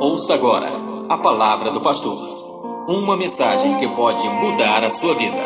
Ouça 0.00 0.34
agora 0.34 0.68
a 1.08 1.18
palavra 1.18 1.72
do 1.72 1.80
pastor. 1.80 2.16
Uma 2.88 3.16
mensagem 3.16 3.76
que 3.80 3.88
pode 3.96 4.28
mudar 4.28 4.84
a 4.84 4.90
sua 4.90 5.12
vida. 5.14 5.36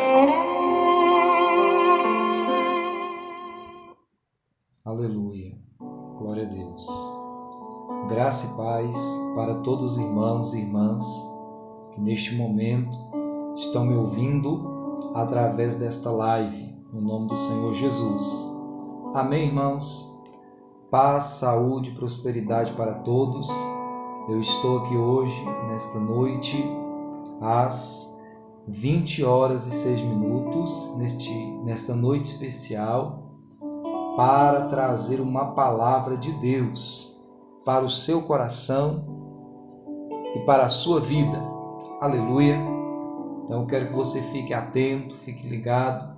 Aleluia. 4.85 5.57
Glória 6.19 6.43
a 6.43 6.47
Deus. 6.47 6.87
Graça 8.11 8.53
e 8.53 8.57
paz 8.59 9.19
para 9.35 9.55
todos 9.63 9.93
os 9.93 9.99
irmãos 9.99 10.53
e 10.53 10.61
irmãs 10.61 11.03
que 11.95 12.01
neste 12.03 12.35
momento 12.35 12.95
estão 13.57 13.87
me 13.87 13.95
ouvindo 13.95 15.13
através 15.15 15.77
desta 15.77 16.11
live, 16.11 16.77
no 16.93 17.01
nome 17.01 17.29
do 17.29 17.37
Senhor 17.37 17.73
Jesus. 17.73 18.55
Amém, 19.15 19.47
irmãos? 19.47 20.13
Paz, 20.91 21.25
saúde 21.39 21.93
prosperidade 21.93 22.73
para 22.73 22.97
todos. 22.97 23.49
Eu 24.29 24.39
estou 24.39 24.79
aqui 24.79 24.97
hoje, 24.97 25.45
nesta 25.67 25.99
noite, 25.99 26.65
às 27.41 28.17
20 28.69 29.25
horas 29.25 29.67
e 29.67 29.73
6 29.73 30.01
minutos, 30.03 30.97
neste, 30.97 31.33
nesta 31.65 31.95
noite 31.95 32.27
especial, 32.27 33.33
para 34.17 34.67
trazer 34.67 35.21
uma 35.21 35.55
palavra 35.55 36.17
de 36.17 36.31
Deus 36.35 37.21
para 37.65 37.85
o 37.85 37.89
seu 37.89 38.23
coração 38.23 39.05
e 40.37 40.39
para 40.41 40.67
a 40.67 40.69
sua 40.69 41.01
vida. 41.01 41.43
Aleluia. 42.01 42.57
Então 43.45 43.67
quero 43.67 43.89
que 43.89 43.95
você 43.95 44.23
fique 44.23 44.55
atento, 44.55 45.17
fique 45.17 45.49
ligado, 45.49 46.17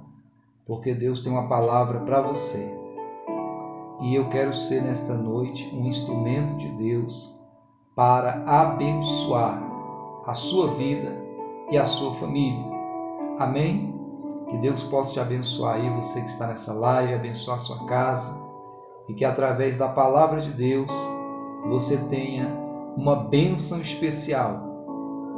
porque 0.66 0.94
Deus 0.94 1.22
tem 1.22 1.32
uma 1.32 1.48
palavra 1.48 2.00
para 2.00 2.20
você 2.20 2.84
e 4.00 4.14
eu 4.14 4.28
quero 4.28 4.52
ser 4.52 4.82
nesta 4.82 5.14
noite 5.14 5.74
um 5.74 5.86
instrumento 5.86 6.56
de 6.56 6.68
Deus 6.72 7.43
para 7.94 8.42
abençoar 8.46 9.62
a 10.26 10.34
sua 10.34 10.68
vida 10.68 11.22
e 11.70 11.78
a 11.78 11.84
sua 11.84 12.12
família. 12.14 12.64
Amém? 13.38 13.94
Que 14.48 14.58
Deus 14.58 14.82
possa 14.84 15.12
te 15.12 15.20
abençoar 15.20 15.76
aí, 15.76 15.90
você 15.90 16.20
que 16.20 16.28
está 16.28 16.46
nessa 16.46 16.72
live, 16.72 17.14
abençoar 17.14 17.56
a 17.56 17.60
sua 17.60 17.84
casa 17.86 18.42
e 19.08 19.14
que 19.14 19.24
através 19.24 19.76
da 19.76 19.88
palavra 19.88 20.40
de 20.40 20.50
Deus 20.50 20.90
você 21.68 21.96
tenha 22.08 22.48
uma 22.96 23.16
bênção 23.16 23.80
especial 23.80 24.60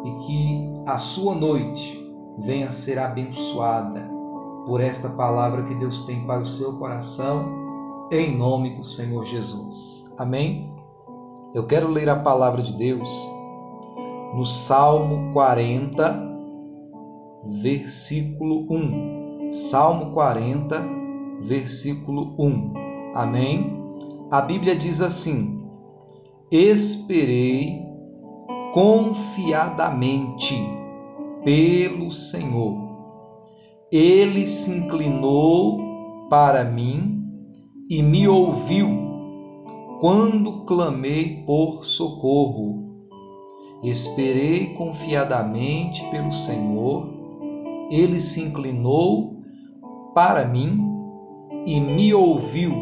e 0.05 0.11
que 0.27 0.75
a 0.87 0.97
sua 0.97 1.35
noite 1.35 2.05
venha 2.39 2.71
ser 2.71 2.99
abençoada 2.99 4.09
por 4.67 4.81
esta 4.81 5.11
palavra 5.11 5.63
que 5.63 5.75
Deus 5.75 6.05
tem 6.05 6.27
para 6.27 6.43
o 6.43 6.47
seu 6.47 6.75
coração 6.79 8.09
em 8.11 8.37
nome 8.37 8.75
do 8.75 8.85
Senhor 8.85 9.25
Jesus. 9.25 10.13
Amém? 10.19 10.76
Eu 11.57 11.65
quero 11.67 11.89
ler 11.89 12.07
a 12.11 12.17
palavra 12.17 12.61
de 12.61 12.75
Deus 12.75 13.09
no 14.35 14.45
Salmo 14.45 15.33
40, 15.33 16.23
versículo 17.63 18.67
1. 18.71 19.51
Salmo 19.51 20.13
40, 20.13 20.87
versículo 21.41 22.35
1. 22.39 22.75
Amém? 23.15 23.75
A 24.31 24.43
Bíblia 24.43 24.77
diz 24.77 25.01
assim: 25.01 25.67
Esperei 26.53 27.81
confiadamente 28.75 30.57
pelo 31.43 32.11
Senhor. 32.11 32.77
Ele 33.91 34.47
se 34.47 34.73
inclinou 34.73 35.79
para 36.29 36.65
mim 36.65 37.25
e 37.89 38.03
me 38.03 38.29
ouviu 38.29 39.06
quando 39.99 40.65
clamei 40.65 41.43
por 41.47 41.85
socorro. 41.85 42.85
Esperei 43.83 44.75
confiadamente 44.75 46.05
pelo 46.11 46.33
Senhor, 46.33 47.09
ele 47.91 48.19
se 48.19 48.43
inclinou 48.43 49.37
para 50.15 50.45
mim 50.45 50.81
e 51.65 51.79
me 51.81 52.13
ouviu 52.13 52.75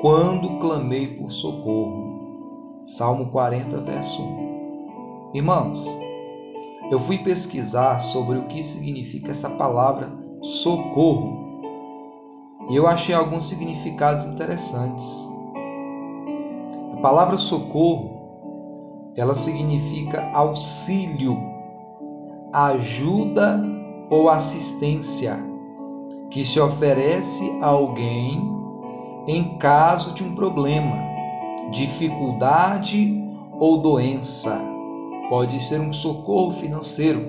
quando 0.00 0.58
clamei 0.58 1.06
por 1.16 1.30
socorro. 1.30 2.82
Salmo 2.84 3.26
40, 3.30 3.80
verso 3.80 4.22
1. 4.22 5.30
Irmãos, 5.34 5.86
eu 6.90 6.98
fui 6.98 7.18
pesquisar 7.18 8.00
sobre 8.00 8.38
o 8.38 8.46
que 8.46 8.62
significa 8.62 9.30
essa 9.30 9.50
palavra 9.50 10.10
socorro 10.42 11.38
e 12.70 12.76
eu 12.76 12.86
achei 12.86 13.14
alguns 13.14 13.44
significados 13.44 14.26
interessantes. 14.26 15.37
A 16.98 17.00
palavra 17.00 17.38
socorro, 17.38 19.12
ela 19.16 19.32
significa 19.32 20.28
auxílio, 20.34 21.38
ajuda 22.52 23.62
ou 24.10 24.28
assistência 24.28 25.38
que 26.28 26.44
se 26.44 26.58
oferece 26.58 27.48
a 27.62 27.66
alguém 27.66 28.42
em 29.28 29.56
caso 29.58 30.12
de 30.12 30.24
um 30.24 30.34
problema, 30.34 30.96
dificuldade 31.70 33.16
ou 33.60 33.78
doença. 33.78 34.60
Pode 35.28 35.60
ser 35.60 35.80
um 35.80 35.92
socorro 35.92 36.50
financeiro. 36.50 37.22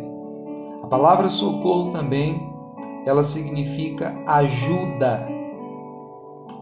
A 0.82 0.88
palavra 0.88 1.30
socorro 1.30 1.92
também 1.92 2.42
ela 3.06 3.22
significa 3.22 4.20
ajuda. 4.26 5.28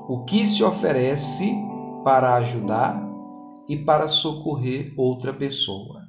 O 0.09 0.25
que 0.25 0.45
se 0.45 0.62
oferece 0.62 1.56
para 2.07 2.35
ajudar 2.35 3.06
e 3.68 3.75
para 3.75 4.07
socorrer 4.07 4.94
outra 4.95 5.34
pessoa. 5.34 6.03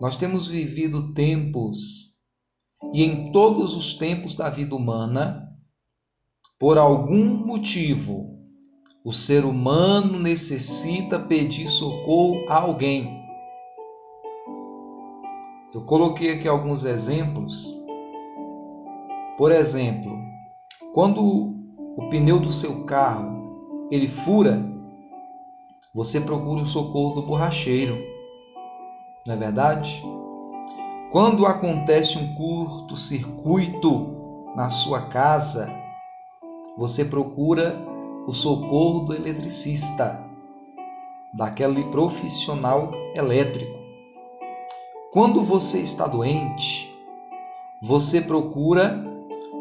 Nós 0.00 0.16
temos 0.16 0.48
vivido 0.48 1.14
tempos, 1.14 2.16
e 2.92 3.04
em 3.04 3.30
todos 3.30 3.76
os 3.76 3.94
tempos 3.94 4.34
da 4.34 4.50
vida 4.50 4.74
humana, 4.74 5.48
por 6.58 6.78
algum 6.78 7.46
motivo, 7.46 8.40
o 9.04 9.12
ser 9.12 9.44
humano 9.44 10.18
necessita 10.18 11.20
pedir 11.20 11.68
socorro 11.68 12.44
a 12.48 12.56
alguém. 12.56 13.08
Eu 15.72 15.84
coloquei 15.84 16.32
aqui 16.32 16.48
alguns 16.48 16.82
exemplos 16.82 17.78
por 19.38 19.52
exemplo, 19.52 20.18
quando 20.92 21.22
o 21.96 22.08
pneu 22.10 22.40
do 22.40 22.50
seu 22.50 22.84
carro 22.84 23.39
ele 23.90 24.06
fura, 24.06 24.62
você 25.92 26.20
procura 26.20 26.62
o 26.62 26.66
socorro 26.66 27.16
do 27.16 27.22
borracheiro. 27.22 27.98
Não 29.26 29.34
é 29.34 29.36
verdade? 29.36 30.02
Quando 31.10 31.44
acontece 31.44 32.16
um 32.18 32.34
curto-circuito 32.34 34.06
na 34.54 34.70
sua 34.70 35.08
casa, 35.08 35.68
você 36.78 37.04
procura 37.04 37.76
o 38.26 38.32
socorro 38.32 39.00
do 39.00 39.14
eletricista, 39.14 40.24
daquele 41.34 41.84
profissional 41.90 42.92
elétrico. 43.14 43.78
Quando 45.12 45.42
você 45.42 45.80
está 45.80 46.06
doente, 46.06 46.94
você 47.82 48.20
procura 48.20 49.09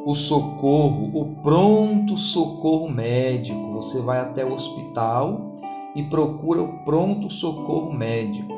o 0.09 0.15
socorro, 0.15 1.11
o 1.13 1.35
pronto 1.43 2.17
socorro 2.17 2.89
médico. 2.89 3.73
Você 3.73 4.01
vai 4.01 4.19
até 4.19 4.43
o 4.43 4.51
hospital 4.51 5.53
e 5.93 6.01
procura 6.01 6.63
o 6.63 6.79
pronto 6.79 7.29
socorro 7.29 7.93
médico. 7.93 8.51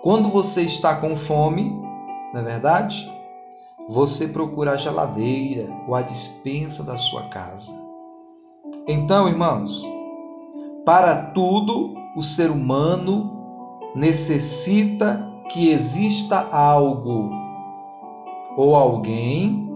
Quando 0.00 0.30
você 0.30 0.62
está 0.62 0.96
com 0.96 1.14
fome, 1.14 1.64
não 2.32 2.40
é 2.40 2.42
verdade? 2.42 3.06
Você 3.86 4.28
procura 4.28 4.72
a 4.72 4.76
geladeira 4.78 5.68
ou 5.86 5.94
a 5.94 6.00
dispensa 6.00 6.82
da 6.82 6.96
sua 6.96 7.24
casa. 7.24 7.78
Então, 8.86 9.28
irmãos, 9.28 9.86
para 10.86 11.16
tudo 11.32 11.94
o 12.16 12.22
ser 12.22 12.50
humano 12.50 13.30
necessita 13.94 15.22
que 15.50 15.68
exista 15.68 16.48
algo 16.50 17.30
ou 18.56 18.74
alguém 18.74 19.67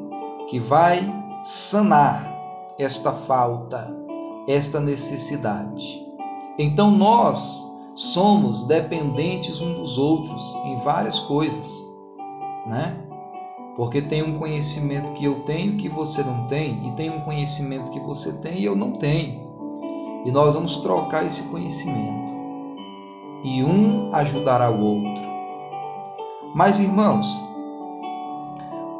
que 0.53 0.59
vai 0.59 1.01
sanar 1.43 2.31
esta 2.79 3.11
falta, 3.11 3.91
esta 4.47 4.81
necessidade. 4.81 6.07
Então 6.59 6.91
nós 6.91 7.75
somos 7.95 8.67
dependentes 8.67 9.63
uns 9.63 9.79
dos 9.79 9.97
outros 9.97 10.55
em 10.67 10.77
várias 10.77 11.19
coisas, 11.21 11.83
né? 12.67 13.03
Porque 13.77 14.03
tem 14.03 14.23
um 14.23 14.39
conhecimento 14.39 15.13
que 15.13 15.25
eu 15.25 15.37
tenho 15.37 15.79
que 15.79 15.89
você 15.89 16.23
não 16.23 16.47
tem, 16.49 16.87
e 16.87 16.93
tem 16.97 17.09
um 17.09 17.23
conhecimento 17.23 17.91
que 17.91 18.01
você 18.01 18.39
tem 18.43 18.59
e 18.59 18.65
eu 18.67 18.77
não 18.77 18.93
tenho. 18.93 19.41
E 20.27 20.31
nós 20.31 20.53
vamos 20.53 20.83
trocar 20.83 21.25
esse 21.25 21.45
conhecimento. 21.45 22.35
E 23.43 23.65
um 23.65 24.15
ajudará 24.15 24.71
o 24.71 24.79
outro. 24.79 25.25
Mas 26.55 26.79
irmãos, 26.79 27.52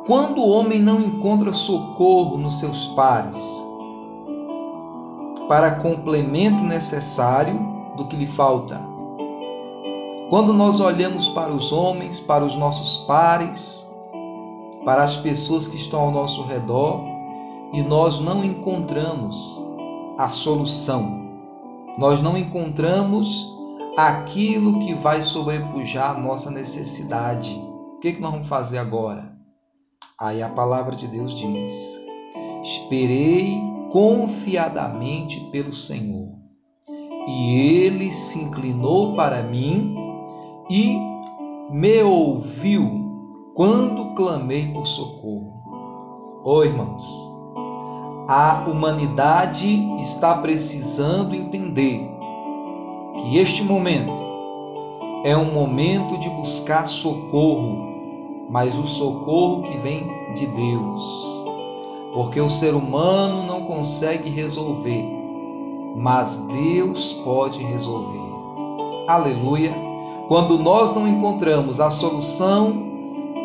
quando 0.07 0.41
o 0.41 0.49
homem 0.49 0.81
não 0.81 1.01
encontra 1.01 1.53
socorro 1.53 2.37
nos 2.37 2.59
seus 2.59 2.89
pares 2.89 3.65
para 5.49 5.77
complemento 5.77 6.63
necessário 6.65 7.59
do 7.97 8.07
que 8.07 8.17
lhe 8.17 8.27
falta, 8.27 8.81
Quando 10.29 10.55
nós 10.55 10.81
olhamos 10.81 11.29
para 11.29 11.53
os 11.53 11.73
homens, 11.73 12.19
para 12.19 12.43
os 12.43 12.55
nossos 12.55 13.05
pares, 13.05 13.87
para 14.83 15.03
as 15.03 15.15
pessoas 15.15 15.69
que 15.69 15.77
estão 15.77 16.01
ao 16.01 16.11
nosso 16.11 16.43
redor 16.45 17.05
e 17.71 17.83
nós 17.83 18.19
não 18.19 18.43
encontramos 18.43 19.63
a 20.17 20.31
solução, 20.31 21.21
nós 21.99 22.23
não 22.23 22.35
encontramos 22.39 23.47
aquilo 23.95 24.79
que 24.79 24.95
vai 24.95 25.21
sobrepujar 25.21 26.13
a 26.13 26.19
nossa 26.19 26.51
necessidade. 26.51 27.55
O 27.97 28.01
que, 28.01 28.09
é 28.09 28.13
que 28.13 28.21
nós 28.23 28.33
vamos 28.33 28.49
fazer 28.49 28.79
agora? 28.79 29.32
Aí 30.23 30.41
a 30.41 30.49
palavra 30.49 30.95
de 30.95 31.09
Deus 31.09 31.35
diz: 31.35 32.01
Esperei 32.63 33.61
confiadamente 33.91 35.41
pelo 35.51 35.75
Senhor, 35.75 36.29
e 37.27 37.57
ele 37.59 38.13
se 38.13 38.39
inclinou 38.39 39.17
para 39.17 39.43
mim 39.43 39.97
e 40.71 40.97
me 41.73 42.01
ouviu 42.05 43.51
quando 43.53 44.15
clamei 44.15 44.73
por 44.73 44.87
socorro. 44.87 46.41
Oh, 46.45 46.63
irmãos, 46.63 47.05
a 48.29 48.65
humanidade 48.69 49.77
está 50.01 50.39
precisando 50.39 51.35
entender 51.35 52.09
que 53.15 53.39
este 53.39 53.65
momento 53.65 54.13
é 55.25 55.37
um 55.37 55.53
momento 55.53 56.17
de 56.21 56.31
buscar 56.31 56.87
socorro, 56.87 57.92
mas 58.53 58.77
o 58.77 58.87
socorro 58.87 59.63
que 59.63 59.79
vem 59.79 60.07
de 60.35 60.47
Deus. 60.47 61.43
Porque 62.13 62.39
o 62.39 62.51
ser 62.51 62.75
humano 62.75 63.45
não 63.45 63.63
consegue 63.63 64.29
resolver, 64.29 65.09
mas 65.97 66.37
Deus 66.49 67.15
pode 67.25 67.63
resolver. 67.65 68.21
Aleluia! 69.09 69.75
Quando 70.29 70.59
nós 70.59 70.95
não 70.95 71.09
encontramos 71.09 71.81
a 71.81 71.89
solução 71.89 72.91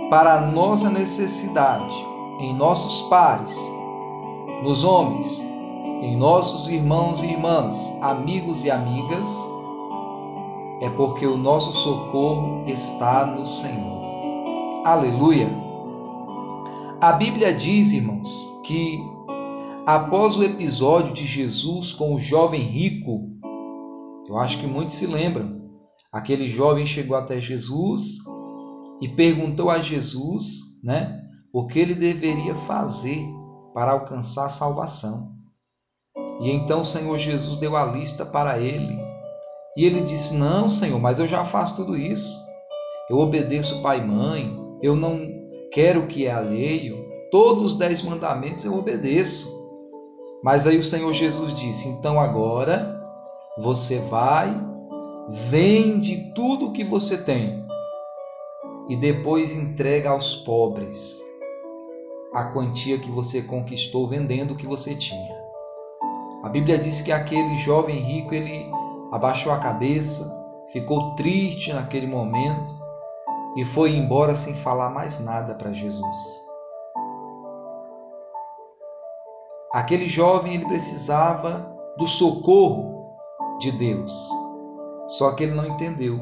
para 0.09 0.35
a 0.35 0.41
nossa 0.41 0.89
necessidade 0.89 1.95
em 2.39 2.53
nossos 2.53 3.03
pares, 3.03 3.57
nos 4.61 4.83
homens, 4.83 5.41
em 6.01 6.17
nossos 6.17 6.69
irmãos 6.69 7.23
e 7.23 7.27
irmãs, 7.27 7.97
amigos 8.01 8.65
e 8.65 8.69
amigas, 8.69 9.47
é 10.81 10.89
porque 10.89 11.25
o 11.25 11.37
nosso 11.37 11.71
socorro 11.71 12.63
está 12.67 13.25
no 13.25 13.45
Senhor. 13.45 13.96
Aleluia! 14.87 15.49
A 17.01 17.11
Bíblia 17.11 17.53
diz, 17.53 17.91
irmãos, 17.91 18.31
que 18.63 18.97
após 19.85 20.37
o 20.37 20.45
episódio 20.45 21.11
de 21.11 21.25
Jesus 21.25 21.91
com 21.91 22.15
o 22.15 22.19
jovem 22.21 22.61
rico, 22.61 23.27
eu 24.29 24.37
acho 24.37 24.57
que 24.59 24.65
muitos 24.65 24.95
se 24.95 25.05
lembram, 25.05 25.61
aquele 26.09 26.47
jovem 26.47 26.87
chegou 26.87 27.17
até 27.17 27.37
Jesus 27.37 28.19
e 29.01 29.09
perguntou 29.09 29.69
a 29.69 29.79
Jesus, 29.79 30.79
né, 30.81 31.21
o 31.51 31.67
que 31.67 31.79
ele 31.79 31.93
deveria 31.93 32.55
fazer 32.55 33.27
para 33.73 33.91
alcançar 33.91 34.45
a 34.45 34.49
salvação. 34.49 35.33
E 36.39 36.49
então 36.49 36.79
o 36.79 36.85
Senhor 36.85 37.17
Jesus 37.17 37.57
deu 37.57 37.75
a 37.75 37.83
lista 37.83 38.25
para 38.25 38.57
ele 38.57 38.97
e 39.75 39.83
ele 39.83 39.99
disse: 39.99 40.33
Não, 40.33 40.69
Senhor, 40.69 40.97
mas 40.97 41.19
eu 41.19 41.27
já 41.27 41.43
faço 41.43 41.75
tudo 41.75 41.97
isso. 41.97 42.39
Eu 43.09 43.19
obedeço 43.19 43.81
pai 43.81 43.99
e 43.99 44.05
mãe, 44.05 44.66
eu 44.81 44.95
não 44.95 45.19
quero 45.71 46.01
o 46.01 46.07
que 46.07 46.25
é 46.25 46.31
alheio, 46.31 47.05
todos 47.31 47.73
os 47.73 47.75
dez 47.77 48.01
mandamentos 48.01 48.63
eu 48.65 48.77
obedeço. 48.77 49.55
Mas 50.43 50.67
aí 50.67 50.77
o 50.77 50.83
Senhor 50.83 51.11
Jesus 51.13 51.53
disse: 51.53 51.87
Então 51.87 52.19
agora 52.19 52.95
você 53.57 53.99
vai, 53.99 54.55
vende 55.29 56.31
tudo 56.33 56.67
o 56.67 56.71
que 56.71 56.83
você 56.83 57.17
tem 57.17 57.65
e 58.87 58.95
depois 58.95 59.53
entrega 59.53 60.11
aos 60.11 60.35
pobres 60.35 61.21
a 62.33 62.45
quantia 62.45 62.99
que 62.99 63.09
você 63.09 63.41
conquistou 63.41 64.07
vendendo 64.07 64.51
o 64.51 64.55
que 64.55 64.67
você 64.67 64.95
tinha. 64.95 65.35
A 66.43 66.49
Bíblia 66.49 66.77
diz 66.77 67.01
que 67.01 67.11
aquele 67.11 67.55
jovem 67.55 67.97
rico 67.97 68.33
ele 68.33 68.69
abaixou 69.11 69.51
a 69.51 69.57
cabeça, 69.57 70.31
ficou 70.71 71.15
triste 71.15 71.73
naquele 71.73 72.05
momento 72.05 72.76
e 73.55 73.63
foi 73.63 73.95
embora 73.95 74.35
sem 74.35 74.55
falar 74.55 74.89
mais 74.89 75.19
nada 75.19 75.55
para 75.55 75.71
Jesus. 75.71 76.47
Aquele 79.73 80.07
jovem 80.07 80.55
ele 80.55 80.65
precisava 80.65 81.75
do 81.97 82.07
socorro 82.07 83.17
de 83.59 83.71
Deus. 83.71 84.29
Só 85.07 85.31
que 85.33 85.43
ele 85.43 85.53
não 85.53 85.65
entendeu. 85.65 86.19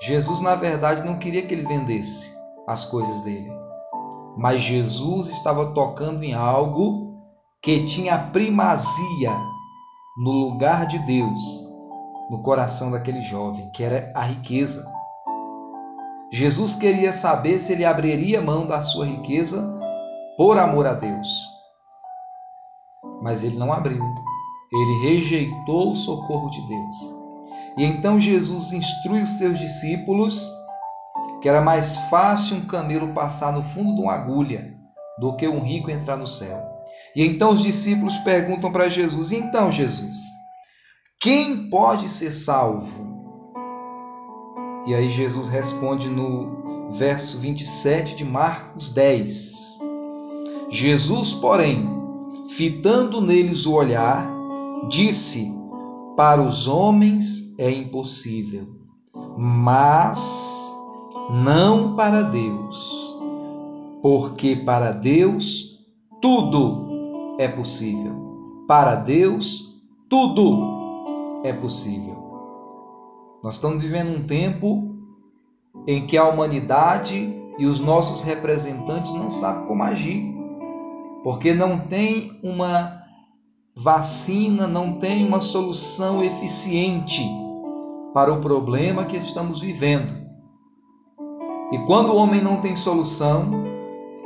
Jesus, 0.00 0.40
na 0.40 0.54
verdade, 0.54 1.06
não 1.06 1.18
queria 1.18 1.46
que 1.46 1.54
ele 1.54 1.66
vendesse 1.66 2.36
as 2.66 2.84
coisas 2.84 3.20
dele. 3.22 3.52
Mas 4.36 4.62
Jesus 4.62 5.28
estava 5.28 5.72
tocando 5.72 6.22
em 6.24 6.34
algo 6.34 7.12
que 7.62 7.84
tinha 7.84 8.18
primazia 8.18 9.30
no 10.16 10.30
lugar 10.30 10.86
de 10.86 10.98
Deus, 11.00 11.40
no 12.30 12.42
coração 12.42 12.90
daquele 12.90 13.22
jovem, 13.22 13.70
que 13.70 13.82
era 13.82 14.10
a 14.14 14.22
riqueza. 14.22 14.84
Jesus 16.32 16.76
queria 16.76 17.12
saber 17.12 17.58
se 17.58 17.74
ele 17.74 17.84
abriria 17.84 18.40
mão 18.40 18.66
da 18.66 18.80
sua 18.80 19.04
riqueza 19.04 19.78
por 20.34 20.58
amor 20.58 20.86
a 20.86 20.94
Deus. 20.94 21.28
Mas 23.20 23.44
ele 23.44 23.58
não 23.58 23.70
abriu. 23.70 24.02
Ele 24.72 25.10
rejeitou 25.10 25.92
o 25.92 25.96
socorro 25.96 26.48
de 26.48 26.66
Deus. 26.66 26.96
E 27.76 27.84
então 27.84 28.18
Jesus 28.18 28.72
instrui 28.72 29.20
os 29.20 29.32
seus 29.32 29.58
discípulos 29.58 30.50
que 31.42 31.48
era 31.50 31.60
mais 31.60 31.98
fácil 32.08 32.56
um 32.56 32.66
camelo 32.66 33.12
passar 33.12 33.52
no 33.52 33.62
fundo 33.62 33.94
de 33.96 34.00
uma 34.00 34.14
agulha 34.14 34.74
do 35.18 35.36
que 35.36 35.46
um 35.46 35.62
rico 35.62 35.90
entrar 35.90 36.16
no 36.16 36.26
céu. 36.26 36.58
E 37.14 37.22
então 37.22 37.50
os 37.50 37.60
discípulos 37.60 38.16
perguntam 38.18 38.72
para 38.72 38.88
Jesus: 38.88 39.32
então, 39.32 39.70
Jesus, 39.70 40.16
quem 41.20 41.68
pode 41.68 42.08
ser 42.08 42.32
salvo? 42.32 43.11
E 44.84 44.94
aí 44.94 45.08
Jesus 45.08 45.48
responde 45.48 46.08
no 46.08 46.90
verso 46.90 47.38
27 47.38 48.16
de 48.16 48.24
Marcos 48.24 48.92
10. 48.92 49.80
Jesus, 50.68 51.34
porém, 51.34 51.88
fitando 52.48 53.20
neles 53.20 53.64
o 53.64 53.74
olhar, 53.74 54.28
disse: 54.88 55.52
Para 56.16 56.42
os 56.42 56.66
homens 56.66 57.54
é 57.58 57.70
impossível, 57.70 58.66
mas 59.36 60.74
não 61.30 61.94
para 61.94 62.22
Deus, 62.22 63.20
porque 64.02 64.56
para 64.56 64.90
Deus 64.90 65.78
tudo 66.20 67.36
é 67.38 67.46
possível. 67.46 68.64
Para 68.66 68.96
Deus, 68.96 69.80
tudo 70.08 71.40
é 71.44 71.52
possível. 71.52 72.21
Nós 73.42 73.56
estamos 73.56 73.82
vivendo 73.82 74.16
um 74.16 74.22
tempo 74.22 74.94
em 75.84 76.06
que 76.06 76.16
a 76.16 76.28
humanidade 76.28 77.34
e 77.58 77.66
os 77.66 77.80
nossos 77.80 78.22
representantes 78.22 79.12
não 79.12 79.32
sabem 79.32 79.66
como 79.66 79.82
agir, 79.82 80.32
porque 81.24 81.52
não 81.52 81.76
tem 81.78 82.38
uma 82.40 83.02
vacina, 83.74 84.68
não 84.68 84.92
tem 84.92 85.26
uma 85.26 85.40
solução 85.40 86.22
eficiente 86.22 87.22
para 88.14 88.32
o 88.32 88.40
problema 88.40 89.06
que 89.06 89.16
estamos 89.16 89.60
vivendo. 89.60 90.14
E 91.72 91.78
quando 91.80 92.10
o 92.10 92.16
homem 92.16 92.40
não 92.40 92.58
tem 92.58 92.76
solução, 92.76 93.50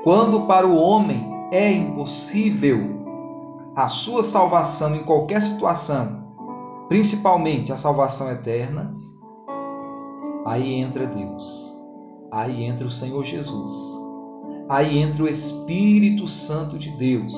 quando 0.05 0.47
para 0.47 0.67
o 0.67 0.77
homem 0.77 1.27
é 1.51 1.73
impossível 1.73 2.97
a 3.75 3.89
sua 3.89 4.23
salvação 4.23 4.95
em 4.95 5.05
qualquer 5.05 5.41
situação, 5.41 6.35
principalmente 6.89 7.73
a 7.73 7.77
salvação 7.77 8.31
eterna, 8.31 9.06
aí 10.47 10.75
entra 10.75 11.07
Deus, 11.07 11.77
aí 12.31 12.65
entra 12.65 12.87
o 12.87 12.91
Senhor 12.91 13.25
Jesus, 13.25 13.75
aí 14.69 14.97
entra 14.97 15.25
o 15.25 15.29
Espírito 15.29 16.29
Santo 16.29 16.79
de 16.79 16.91
Deus 16.91 17.35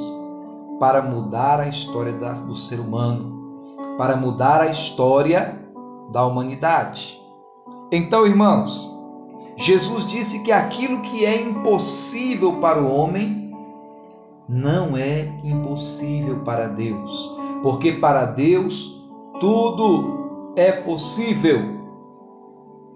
para 0.79 1.01
mudar 1.01 1.59
a 1.59 1.69
história 1.69 2.13
do 2.13 2.55
ser 2.55 2.79
humano, 2.79 3.65
para 3.97 4.15
mudar 4.15 4.61
a 4.61 4.67
história 4.67 5.59
da 6.13 6.25
humanidade. 6.27 7.19
Então, 7.91 8.27
irmãos, 8.27 8.95
Jesus 9.57 10.07
disse 10.07 10.45
que 10.45 10.53
aquilo 10.53 11.01
que 11.01 11.25
é 11.25 11.41
impossível 11.41 12.61
para 12.61 12.81
o 12.81 12.95
homem 12.95 13.53
não 14.47 14.97
é 14.97 15.25
impossível 15.43 16.41
para 16.41 16.69
Deus, 16.69 17.37
porque 17.63 17.93
para 17.93 18.27
Deus 18.27 19.03
tudo 19.41 20.53
é 20.55 20.73
possível. 20.73 21.78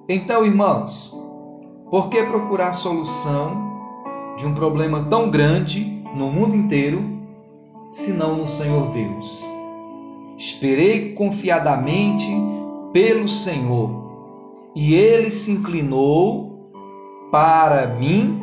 Então, 0.09 0.44
irmãos, 0.44 1.16
por 1.88 2.09
que 2.09 2.23
procurar 2.25 2.73
solução 2.73 3.71
de 4.37 4.47
um 4.47 4.54
problema 4.54 5.04
tão 5.04 5.30
grande 5.30 6.02
no 6.16 6.30
mundo 6.30 6.56
inteiro, 6.56 7.04
se 7.92 8.12
não 8.12 8.37
no 8.37 8.49
Senhor 8.49 8.90
Deus? 8.90 9.44
Esperei 10.37 11.12
confiadamente 11.14 12.28
pelo 12.92 13.28
Senhor, 13.28 14.02
E 14.75 14.94
ele 14.94 15.30
se 15.30 15.52
inclinou 15.52 16.71
para 17.30 17.88
mim 17.88 18.42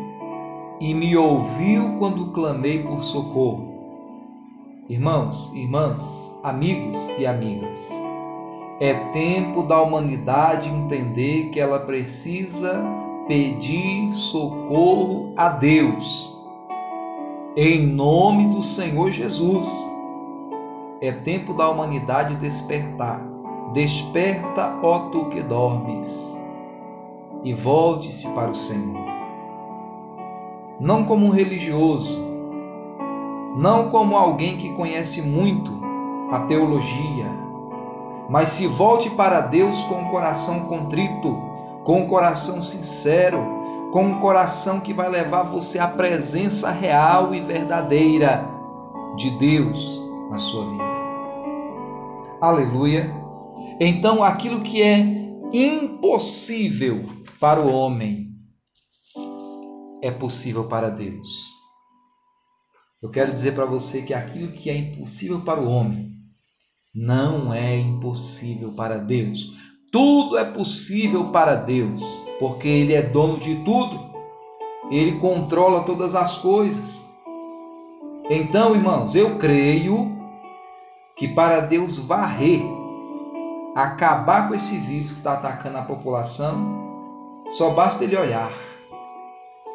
e 0.80 0.94
me 0.94 1.18
ouviu 1.18 1.98
quando 1.98 2.32
clamei 2.32 2.84
por 2.84 3.02
socorro. 3.02 3.68
Irmãos, 4.88 5.52
irmãs, 5.56 6.32
amigos 6.44 6.98
e 7.18 7.26
amigas, 7.26 7.92
é 8.80 8.94
tempo 8.94 9.64
da 9.64 9.82
humanidade 9.82 10.70
entender 10.70 11.50
que 11.50 11.60
ela 11.60 11.80
precisa 11.80 12.82
pedir 13.28 14.12
socorro 14.14 15.34
a 15.36 15.50
Deus, 15.50 16.34
em 17.58 17.86
nome 17.86 18.48
do 18.48 18.62
Senhor 18.62 19.12
Jesus. 19.12 19.86
É 21.02 21.12
tempo 21.12 21.54
da 21.54 21.70
humanidade 21.70 22.36
despertar. 22.38 23.22
Desperta, 23.74 24.80
ó 24.82 25.10
tu 25.10 25.26
que 25.26 25.42
dormes, 25.42 26.38
e 27.44 27.54
volte-se 27.54 28.28
para 28.30 28.50
o 28.50 28.56
Senhor. 28.56 29.06
Não 30.80 31.04
como 31.04 31.28
um 31.28 31.30
religioso, 31.30 32.18
não 33.56 33.90
como 33.90 34.16
alguém 34.16 34.58
que 34.58 34.74
conhece 34.74 35.22
muito 35.22 35.72
a 36.32 36.40
teologia, 36.40 37.49
mas 38.30 38.50
se 38.50 38.68
volte 38.68 39.10
para 39.10 39.42
Deus 39.42 39.84
com 39.86 40.04
o 40.04 40.12
coração 40.12 40.68
contrito, 40.68 41.36
com 41.84 42.04
o 42.04 42.08
coração 42.08 42.62
sincero, 42.62 43.90
com 43.92 44.04
um 44.04 44.20
coração 44.20 44.80
que 44.80 44.94
vai 44.94 45.10
levar 45.10 45.44
você 45.44 45.80
à 45.80 45.88
presença 45.88 46.70
real 46.70 47.34
e 47.34 47.42
verdadeira 47.42 48.48
de 49.18 49.32
Deus 49.40 50.00
na 50.30 50.38
sua 50.38 50.64
vida. 50.70 50.84
Aleluia. 52.40 53.12
Então, 53.80 54.24
aquilo 54.24 54.62
que 54.62 54.82
é 54.82 55.00
impossível 55.52 57.04
para 57.40 57.60
o 57.60 57.74
homem 57.74 58.30
é 60.04 60.12
possível 60.12 60.66
para 60.66 60.90
Deus. 60.90 61.50
Eu 63.02 63.10
quero 63.10 63.32
dizer 63.32 63.56
para 63.56 63.66
você 63.66 64.04
que 64.04 64.14
aquilo 64.14 64.52
que 64.52 64.70
é 64.70 64.78
impossível 64.78 65.42
para 65.42 65.60
o 65.60 65.68
homem 65.68 66.19
não 67.00 67.54
é 67.54 67.78
impossível 67.78 68.74
para 68.76 68.98
Deus. 68.98 69.58
Tudo 69.90 70.38
é 70.38 70.44
possível 70.44 71.30
para 71.32 71.56
Deus, 71.56 72.04
porque 72.38 72.68
Ele 72.68 72.94
é 72.94 73.02
dono 73.02 73.40
de 73.40 73.56
tudo, 73.64 73.98
Ele 74.92 75.18
controla 75.18 75.84
todas 75.84 76.14
as 76.14 76.40
coisas. 76.40 77.10
Então, 78.30 78.76
irmãos, 78.76 79.16
eu 79.16 79.38
creio 79.38 80.12
que 81.16 81.26
para 81.30 81.62
Deus 81.62 81.98
varrer, 82.00 82.62
acabar 83.74 84.50
com 84.50 84.54
esse 84.54 84.78
vírus 84.78 85.14
que 85.14 85.20
está 85.20 85.34
atacando 85.34 85.78
a 85.78 85.84
população, 85.84 86.58
só 87.50 87.70
basta 87.70 88.04
Ele 88.04 88.18
olhar, 88.18 88.52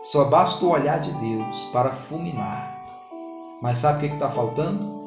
só 0.02 0.26
basta 0.26 0.62
o 0.62 0.68
olhar 0.68 1.00
de 1.00 1.10
Deus 1.12 1.64
para 1.72 1.90
fulminar. 1.90 2.84
Mas 3.62 3.78
sabe 3.78 3.96
o 3.96 4.08
que 4.10 4.14
está 4.14 4.28
faltando? 4.28 5.03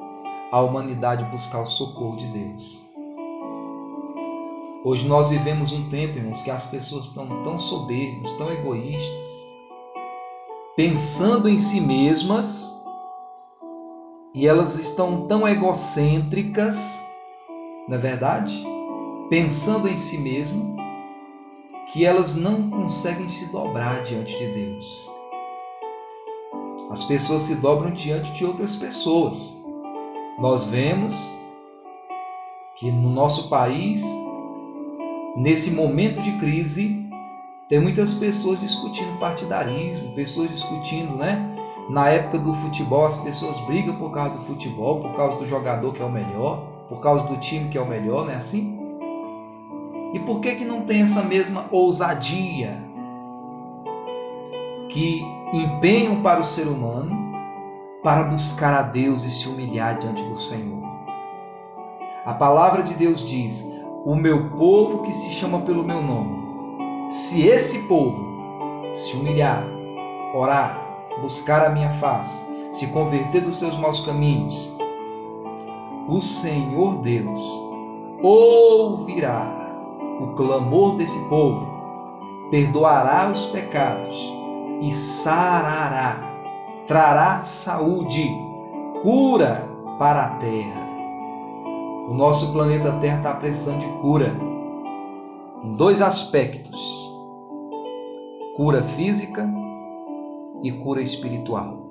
A 0.49 0.61
humanidade 0.61 1.25
buscar 1.25 1.59
o 1.59 1.65
socorro 1.65 2.15
de 2.15 2.27
Deus. 2.27 2.87
Hoje 4.85 5.05
nós 5.05 5.29
vivemos 5.29 5.73
um 5.73 5.89
tempo, 5.89 6.17
irmãos, 6.17 6.41
que 6.41 6.49
as 6.49 6.67
pessoas 6.67 7.07
estão 7.07 7.43
tão 7.43 7.59
soberbas, 7.59 8.31
tão 8.37 8.49
egoístas, 8.49 9.45
pensando 10.77 11.49
em 11.49 11.57
si 11.57 11.81
mesmas, 11.81 12.81
e 14.33 14.47
elas 14.47 14.79
estão 14.79 15.27
tão 15.27 15.45
egocêntricas, 15.45 16.97
não 17.89 17.97
é 17.97 17.99
verdade? 17.99 18.65
Pensando 19.29 19.89
em 19.89 19.97
si 19.97 20.17
mesmo, 20.17 20.77
que 21.91 22.05
elas 22.05 22.35
não 22.35 22.69
conseguem 22.69 23.27
se 23.27 23.51
dobrar 23.51 24.01
diante 24.03 24.37
de 24.37 24.47
Deus. 24.53 25.11
As 26.89 27.03
pessoas 27.03 27.41
se 27.41 27.55
dobram 27.55 27.91
diante 27.91 28.31
de 28.31 28.45
outras 28.45 28.77
pessoas. 28.77 29.56
Nós 30.37 30.65
vemos 30.65 31.31
que 32.75 32.91
no 32.91 33.09
nosso 33.09 33.49
país 33.49 34.03
nesse 35.37 35.71
momento 35.71 36.19
de 36.19 36.31
crise, 36.33 37.07
tem 37.69 37.79
muitas 37.79 38.13
pessoas 38.13 38.59
discutindo 38.59 39.19
partidarismo, 39.19 40.13
pessoas 40.13 40.49
discutindo, 40.49 41.15
né? 41.15 41.55
Na 41.89 42.09
época 42.09 42.39
do 42.39 42.53
futebol, 42.53 43.05
as 43.05 43.17
pessoas 43.17 43.57
brigam 43.61 43.95
por 43.95 44.11
causa 44.11 44.31
do 44.31 44.39
futebol, 44.39 44.99
por 44.99 45.15
causa 45.15 45.37
do 45.37 45.45
jogador 45.45 45.93
que 45.93 46.01
é 46.01 46.05
o 46.05 46.11
melhor, 46.11 46.63
por 46.89 46.99
causa 46.99 47.27
do 47.27 47.37
time 47.37 47.69
que 47.69 47.77
é 47.77 47.81
o 47.81 47.87
melhor, 47.87 48.25
não 48.25 48.33
é 48.33 48.35
assim? 48.35 48.77
E 50.13 50.19
por 50.19 50.41
que 50.41 50.55
que 50.55 50.65
não 50.65 50.81
tem 50.81 51.01
essa 51.01 51.21
mesma 51.23 51.65
ousadia 51.71 52.83
que 54.89 55.21
empenham 55.53 56.21
para 56.21 56.39
o 56.39 56.45
ser 56.45 56.67
humano 56.67 57.16
para 58.03 58.23
buscar 58.23 58.73
a 58.73 58.81
Deus 58.81 59.23
e 59.23 59.31
se 59.31 59.47
humilhar 59.47 59.97
diante 59.97 60.23
do 60.23 60.37
Senhor? 60.37 60.83
A 62.25 62.33
palavra 62.33 62.83
de 62.83 62.93
Deus 62.93 63.25
diz: 63.25 63.77
o 64.05 64.15
meu 64.15 64.49
povo 64.51 65.03
que 65.03 65.13
se 65.13 65.31
chama 65.31 65.61
pelo 65.61 65.83
meu 65.83 66.01
nome. 66.01 66.47
Se 67.09 67.47
esse 67.47 67.87
povo 67.87 68.25
se 68.93 69.17
humilhar, 69.17 69.65
orar, 70.33 70.81
buscar 71.21 71.65
a 71.65 71.69
minha 71.69 71.91
face, 71.91 72.49
se 72.69 72.87
converter 72.87 73.41
dos 73.41 73.59
seus 73.59 73.77
maus 73.77 74.05
caminhos, 74.05 74.75
o 76.07 76.21
Senhor 76.21 76.95
Deus 76.99 77.41
ouvirá 78.21 79.53
o 80.21 80.27
clamor 80.35 80.95
desse 80.95 81.27
povo, 81.27 81.67
perdoará 82.49 83.29
os 83.29 83.47
pecados 83.47 84.17
e 84.81 84.91
sarará, 84.91 86.26
trará 86.87 87.43
saúde, 87.43 88.25
cura 89.03 89.67
para 89.99 90.23
a 90.23 90.29
terra. 90.37 90.87
O 92.09 92.13
nosso 92.13 92.53
planeta 92.53 92.93
Terra 92.93 93.17
está 93.17 93.33
precisando 93.33 93.81
de 93.81 94.01
cura 94.01 94.33
em 95.63 95.71
dois 95.73 96.01
aspectos: 96.01 97.05
cura 98.55 98.81
física 98.81 99.45
e 100.63 100.71
cura 100.71 101.01
espiritual. 101.01 101.85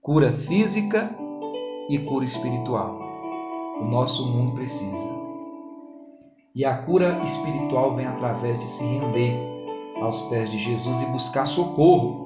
Cura 0.00 0.32
física 0.32 1.10
e 1.88 1.98
cura 1.98 2.24
espiritual. 2.24 3.00
O 3.80 3.84
nosso 3.86 4.28
mundo 4.28 4.52
precisa. 4.52 5.12
E 6.54 6.64
a 6.64 6.78
cura 6.78 7.20
espiritual 7.24 7.96
vem 7.96 8.06
através 8.06 8.56
de 8.60 8.66
se 8.66 8.84
render 8.84 9.34
aos 10.00 10.22
pés 10.28 10.48
de 10.48 10.58
Jesus 10.58 11.02
e 11.02 11.06
buscar 11.06 11.46
socorro. 11.46 12.24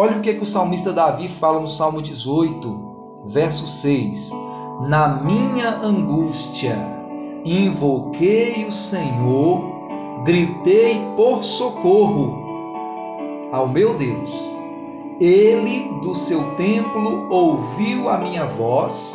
Olha 0.00 0.16
o 0.16 0.20
que, 0.22 0.32
que 0.32 0.42
o 0.42 0.46
salmista 0.46 0.94
Davi 0.94 1.28
fala 1.28 1.60
no 1.60 1.68
Salmo 1.68 2.00
18, 2.00 3.22
verso 3.26 3.66
6 3.66 4.32
na 4.88 5.06
minha 5.08 5.76
angústia, 5.84 6.74
invoquei 7.44 8.64
o 8.64 8.72
Senhor, 8.72 9.60
gritei 10.24 10.98
por 11.16 11.44
socorro 11.44 12.32
ao 13.52 13.68
meu 13.68 13.92
Deus. 13.92 14.54
Ele 15.20 15.92
do 16.00 16.14
seu 16.14 16.54
templo 16.54 17.28
ouviu 17.30 18.08
a 18.08 18.16
minha 18.16 18.46
voz 18.46 19.14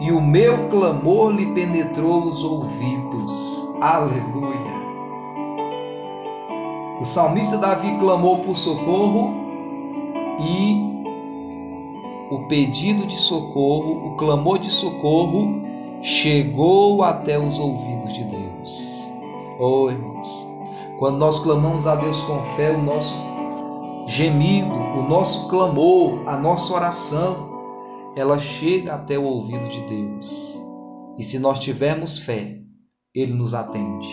e 0.00 0.12
o 0.12 0.20
meu 0.20 0.68
clamor 0.68 1.32
lhe 1.32 1.46
penetrou 1.54 2.26
os 2.26 2.44
ouvidos. 2.44 3.74
Aleluia. 3.80 4.74
O 7.00 7.04
salmista 7.06 7.56
Davi 7.56 7.96
clamou 7.98 8.40
por 8.40 8.54
socorro 8.54 9.43
e 10.40 10.94
o 12.30 12.46
pedido 12.48 13.06
de 13.06 13.16
socorro, 13.16 14.08
o 14.08 14.16
clamor 14.16 14.58
de 14.58 14.70
socorro 14.70 15.62
chegou 16.02 17.02
até 17.02 17.38
os 17.38 17.58
ouvidos 17.58 18.12
de 18.12 18.24
Deus. 18.24 19.10
Oh, 19.58 19.90
irmãos, 19.90 20.48
quando 20.98 21.18
nós 21.18 21.38
clamamos 21.40 21.86
a 21.86 21.96
Deus 21.96 22.20
com 22.22 22.42
fé, 22.56 22.70
o 22.72 22.82
nosso 22.82 23.14
gemido, 24.06 24.74
o 24.74 25.02
nosso 25.02 25.48
clamor, 25.48 26.28
a 26.28 26.36
nossa 26.36 26.74
oração, 26.74 27.54
ela 28.16 28.38
chega 28.38 28.94
até 28.94 29.18
o 29.18 29.24
ouvido 29.24 29.68
de 29.68 29.80
Deus. 29.82 30.60
E 31.16 31.22
se 31.22 31.38
nós 31.38 31.58
tivermos 31.60 32.18
fé, 32.18 32.58
ele 33.14 33.32
nos 33.32 33.54
atende. 33.54 34.08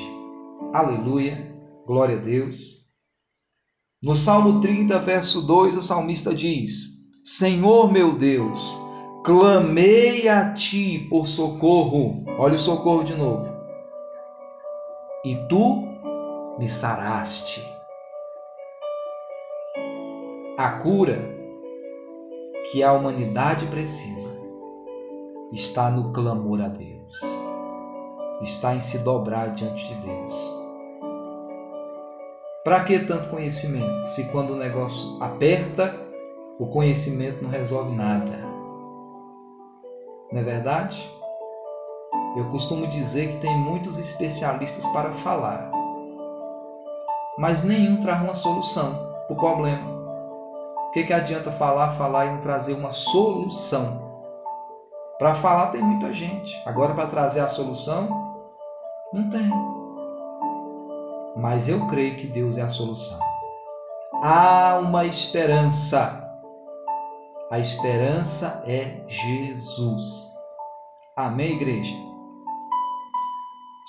Aleluia, 0.73 1.55
glória 1.85 2.17
a 2.17 2.21
Deus. 2.21 2.80
No 4.03 4.15
Salmo 4.15 4.59
30, 4.59 4.97
verso 4.97 5.43
2, 5.43 5.77
o 5.77 5.81
salmista 5.83 6.33
diz: 6.33 7.07
Senhor 7.23 7.93
meu 7.93 8.13
Deus, 8.13 8.75
clamei 9.23 10.27
a 10.27 10.53
ti 10.53 11.07
por 11.07 11.27
socorro. 11.27 12.23
Olha 12.39 12.55
o 12.55 12.57
socorro 12.57 13.03
de 13.03 13.13
novo. 13.13 13.47
E 15.23 15.35
tu 15.47 15.83
me 16.57 16.67
saraste. 16.67 17.61
A 20.57 20.71
cura 20.79 21.23
que 22.71 22.81
a 22.81 22.93
humanidade 22.93 23.67
precisa 23.67 24.35
está 25.53 25.91
no 25.91 26.11
clamor 26.11 26.59
a 26.59 26.69
Deus. 26.69 27.21
está 28.41 28.73
em 28.75 28.81
se 28.81 29.03
dobrar 29.03 29.53
diante 29.53 29.85
de 29.85 29.93
Deus. 30.01 30.60
Para 32.63 32.83
que 32.83 32.99
tanto 32.99 33.29
conhecimento? 33.29 34.07
Se 34.07 34.31
quando 34.31 34.51
o 34.51 34.55
negócio 34.55 35.17
aperta, 35.19 35.95
o 36.59 36.67
conhecimento 36.67 37.41
não 37.41 37.49
resolve 37.49 37.95
nada. 37.95 38.37
Não 40.31 40.39
é 40.39 40.43
verdade? 40.43 41.11
Eu 42.37 42.47
costumo 42.51 42.85
dizer 42.85 43.29
que 43.29 43.37
tem 43.37 43.57
muitos 43.57 43.97
especialistas 43.97 44.85
para 44.93 45.11
falar, 45.11 45.71
mas 47.39 47.63
nenhum 47.63 47.99
traz 47.99 48.21
uma 48.21 48.35
solução 48.35 48.93
para 49.25 49.33
o 49.33 49.39
problema. 49.39 49.89
O 50.87 50.91
que, 50.91 51.03
que 51.03 51.13
adianta 51.13 51.51
falar, 51.51 51.89
falar 51.89 52.27
e 52.27 52.29
não 52.29 52.41
trazer 52.41 52.73
uma 52.73 52.91
solução? 52.91 53.99
Para 55.17 55.33
falar 55.33 55.71
tem 55.71 55.81
muita 55.81 56.13
gente, 56.13 56.61
agora 56.63 56.93
para 56.93 57.07
trazer 57.07 57.39
a 57.39 57.47
solução, 57.47 58.07
não 59.11 59.27
tem. 59.31 59.80
Mas 61.35 61.69
eu 61.69 61.87
creio 61.87 62.17
que 62.17 62.27
Deus 62.27 62.57
é 62.57 62.61
a 62.61 62.67
solução. 62.67 63.19
Há 64.21 64.79
uma 64.81 65.05
esperança. 65.05 66.17
A 67.49 67.59
esperança 67.59 68.63
é 68.65 69.03
Jesus. 69.07 70.31
Amém, 71.15 71.55
igreja? 71.55 71.95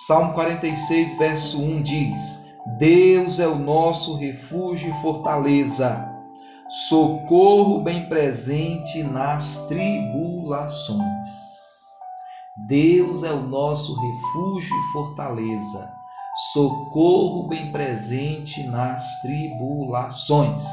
Salmo 0.07 0.35
46, 0.35 1.19
verso 1.19 1.63
1 1.63 1.83
diz: 1.83 2.45
Deus 2.79 3.39
é 3.39 3.47
o 3.47 3.57
nosso 3.57 4.17
refúgio 4.17 4.91
e 4.91 5.03
fortaleza, 5.03 6.09
socorro 6.89 7.81
bem 7.83 8.09
presente 8.09 9.03
nas 9.03 9.67
tribulações. 9.67 11.29
Deus 12.67 13.23
é 13.23 13.33
o 13.33 13.43
nosso 13.43 13.95
refúgio 14.01 14.77
e 14.77 14.93
fortaleza, 14.93 15.93
socorro 16.53 17.49
bem 17.49 17.71
presente 17.71 18.63
nas 18.65 19.21
tribulações. 19.21 20.65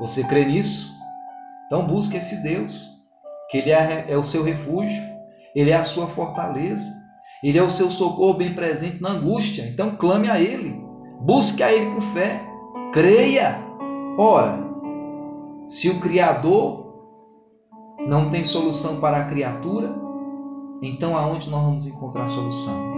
Você 0.00 0.24
crê 0.24 0.44
nisso? 0.44 0.94
Então 1.66 1.86
busque 1.86 2.16
esse 2.16 2.42
Deus, 2.42 2.88
que 3.50 3.58
Ele 3.58 3.70
é, 3.70 4.06
é 4.08 4.16
o 4.16 4.24
seu 4.24 4.42
refúgio, 4.42 5.02
Ele 5.54 5.70
é 5.70 5.76
a 5.76 5.82
sua 5.82 6.06
fortaleza. 6.06 7.02
Ele 7.42 7.58
é 7.58 7.62
o 7.62 7.70
seu 7.70 7.90
socorro 7.90 8.34
bem 8.34 8.54
presente 8.54 9.02
na 9.02 9.10
angústia. 9.10 9.66
Então 9.66 9.96
clame 9.96 10.30
a 10.30 10.40
Ele. 10.40 10.80
Busque 11.20 11.62
a 11.62 11.72
Ele 11.72 11.92
com 11.92 12.00
fé. 12.00 12.40
Creia. 12.92 13.58
Ora, 14.16 14.58
se 15.66 15.88
o 15.88 15.98
Criador 15.98 16.82
não 18.06 18.30
tem 18.30 18.44
solução 18.44 19.00
para 19.00 19.16
a 19.16 19.24
criatura, 19.24 19.92
então 20.82 21.16
aonde 21.16 21.50
nós 21.50 21.62
vamos 21.62 21.86
encontrar 21.86 22.28
solução? 22.28 22.91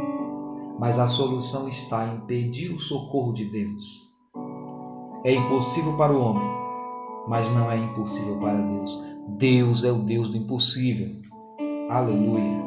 Mas 0.78 0.98
a 0.98 1.06
solução 1.06 1.68
está 1.68 2.06
em 2.06 2.20
pedir 2.26 2.72
o 2.72 2.80
socorro 2.80 3.32
de 3.32 3.44
Deus. 3.44 4.12
É 5.24 5.32
impossível 5.32 5.96
para 5.96 6.12
o 6.12 6.20
homem, 6.20 6.48
mas 7.28 7.48
não 7.52 7.70
é 7.70 7.78
impossível 7.78 8.38
para 8.38 8.60
Deus. 8.60 9.06
Deus 9.38 9.84
é 9.84 9.92
o 9.92 9.98
Deus 9.98 10.28
do 10.30 10.36
impossível. 10.36 11.08
Aleluia. 11.88 12.62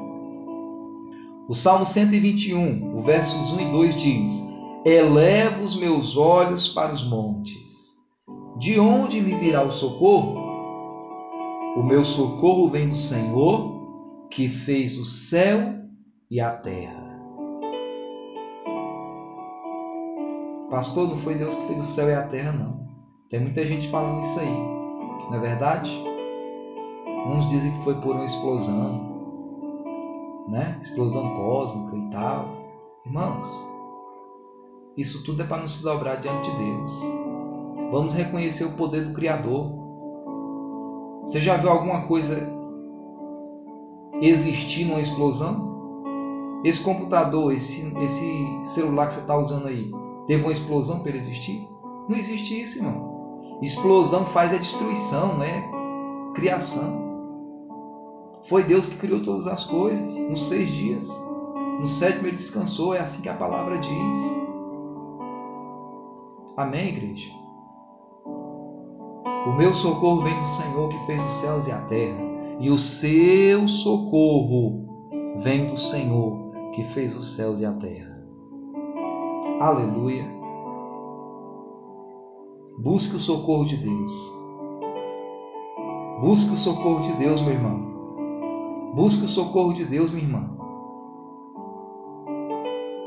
O 1.47 1.53
Salmo 1.53 1.85
121, 1.85 2.97
o 2.97 3.01
versos 3.01 3.53
1 3.53 3.59
e 3.61 3.71
2 3.71 4.01
diz: 4.01 4.47
Eleva 4.83 5.63
os 5.63 5.75
meus 5.75 6.17
olhos 6.17 6.67
para 6.69 6.93
os 6.93 7.07
montes. 7.07 7.97
De 8.57 8.79
onde 8.79 9.21
me 9.21 9.35
virá 9.35 9.63
o 9.63 9.71
socorro? 9.71 10.35
O 11.77 11.83
meu 11.83 12.03
socorro 12.03 12.69
vem 12.69 12.89
do 12.89 12.97
Senhor, 12.97 14.27
que 14.31 14.47
fez 14.47 14.97
o 14.97 15.05
céu 15.05 15.75
e 16.29 16.41
a 16.41 16.51
terra. 16.51 17.06
Pastor, 20.69 21.07
não 21.07 21.17
foi 21.17 21.35
Deus 21.35 21.55
que 21.55 21.67
fez 21.67 21.79
o 21.79 21.85
céu 21.85 22.09
e 22.09 22.13
a 22.13 22.23
terra, 22.23 22.51
não. 22.51 22.85
Tem 23.29 23.39
muita 23.39 23.65
gente 23.65 23.89
falando 23.89 24.21
isso 24.21 24.39
aí. 24.39 24.57
Não 25.29 25.35
é 25.35 25.39
verdade? 25.39 26.03
Uns 27.25 27.47
dizem 27.47 27.71
que 27.71 27.83
foi 27.83 27.95
por 27.95 28.15
uma 28.15 28.25
explosão, 28.25 29.01
né? 30.47 30.77
Explosão 30.81 31.35
cósmica 31.35 31.95
e 31.95 32.09
tal. 32.09 32.49
Irmãos, 33.05 33.65
isso 34.97 35.23
tudo 35.23 35.41
é 35.41 35.45
para 35.45 35.57
não 35.57 35.67
se 35.67 35.83
dobrar 35.83 36.15
diante 36.17 36.51
de 36.51 36.57
Deus. 36.57 37.01
Vamos 37.89 38.13
reconhecer 38.13 38.65
o 38.65 38.75
poder 38.75 39.05
do 39.05 39.13
Criador. 39.13 39.71
Você 41.21 41.39
já 41.39 41.55
viu 41.55 41.69
alguma 41.69 42.07
coisa 42.07 42.49
existir 44.21 44.83
numa 44.85 44.99
explosão? 44.99 45.65
Esse 46.63 46.81
computador, 46.81 47.53
esse, 47.53 47.93
esse 47.99 48.59
celular 48.63 49.07
que 49.07 49.13
você 49.13 49.19
está 49.21 49.37
usando 49.37 49.67
aí, 49.67 49.91
teve 50.27 50.43
uma 50.43 50.51
explosão 50.51 50.99
para 50.99 51.09
ele 51.09 51.19
existir? 51.19 51.67
Não 52.07 52.15
existe 52.15 52.61
isso, 52.61 52.79
irmão. 52.79 53.59
Explosão 53.61 54.25
faz 54.25 54.53
a 54.53 54.57
destruição, 54.57 55.37
né? 55.37 55.63
Criação. 56.35 57.07
Foi 58.43 58.63
Deus 58.63 58.89
que 58.89 58.99
criou 58.99 59.23
todas 59.23 59.47
as 59.47 59.65
coisas 59.65 60.15
nos 60.29 60.47
seis 60.47 60.69
dias. 60.69 61.09
No 61.79 61.87
sétimo 61.87 62.27
ele 62.27 62.37
descansou, 62.37 62.93
é 62.93 62.99
assim 62.99 63.21
que 63.21 63.29
a 63.29 63.33
palavra 63.33 63.77
diz. 63.77 64.17
Amém, 66.55 66.89
igreja? 66.89 67.31
O 69.47 69.55
meu 69.55 69.73
socorro 69.73 70.21
vem 70.21 70.39
do 70.39 70.47
Senhor 70.47 70.89
que 70.89 71.05
fez 71.05 71.23
os 71.23 71.33
céus 71.33 71.67
e 71.67 71.71
a 71.71 71.79
terra, 71.81 72.19
e 72.59 72.69
o 72.69 72.77
seu 72.77 73.67
socorro 73.67 74.85
vem 75.37 75.67
do 75.67 75.77
Senhor 75.77 76.51
que 76.73 76.83
fez 76.83 77.15
os 77.15 77.35
céus 77.35 77.59
e 77.59 77.65
a 77.65 77.71
terra. 77.73 78.06
Aleluia. 79.59 80.23
Busque 82.77 83.15
o 83.15 83.19
socorro 83.19 83.65
de 83.65 83.77
Deus. 83.77 84.31
Busque 86.21 86.53
o 86.53 86.57
socorro 86.57 87.01
de 87.01 87.11
Deus, 87.13 87.41
meu 87.41 87.53
irmão. 87.53 87.79
Busque 88.93 89.25
o 89.25 89.27
socorro 89.27 89.73
de 89.73 89.83
Deus, 89.83 90.11
minha 90.11 90.25
irmã. 90.25 90.47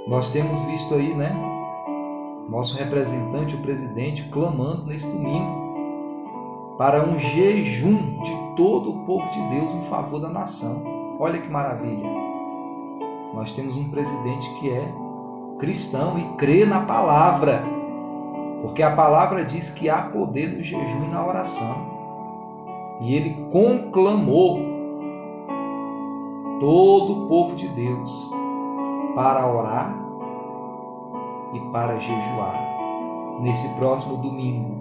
Nós 0.09 0.33
temos 0.33 0.61
visto 0.63 0.93
aí, 0.95 1.15
né? 1.15 1.31
Nosso 2.49 2.77
representante, 2.77 3.55
o 3.55 3.63
presidente, 3.63 4.29
clamando 4.31 4.87
nesse 4.87 5.09
domingo 5.17 5.61
para 6.77 7.05
um 7.05 7.17
jejum 7.17 8.21
de 8.23 8.33
todo 8.57 8.91
o 8.91 9.05
povo 9.05 9.31
de 9.31 9.41
Deus 9.51 9.73
em 9.73 9.83
favor 9.83 10.21
da 10.21 10.29
nação. 10.29 10.83
Olha 11.21 11.41
que 11.41 11.49
maravilha. 11.49 12.11
Nós 13.35 13.53
temos 13.53 13.77
um 13.77 13.89
presidente 13.91 14.53
que 14.59 14.69
é 14.69 14.93
cristão 15.61 16.19
e 16.19 16.25
crê 16.37 16.65
na 16.65 16.81
palavra, 16.81 17.63
porque 18.63 18.83
a 18.83 18.97
palavra 18.97 19.45
diz 19.45 19.71
que 19.71 19.91
há 19.91 20.03
poder 20.03 20.57
no 20.57 20.65
jejum 20.65 21.05
e 21.05 21.09
na 21.09 21.25
oração. 21.25 21.77
E 23.01 23.15
ele 23.15 23.47
conclamou 23.53 24.59
todo 26.59 27.13
o 27.13 27.29
povo 27.29 27.55
de 27.55 27.69
Deus 27.69 28.31
para 29.15 29.47
orar 29.47 29.95
e 31.55 31.61
para 31.71 31.99
jejuar 31.99 32.59
nesse 33.41 33.69
próximo 33.75 34.17
domingo 34.17 34.75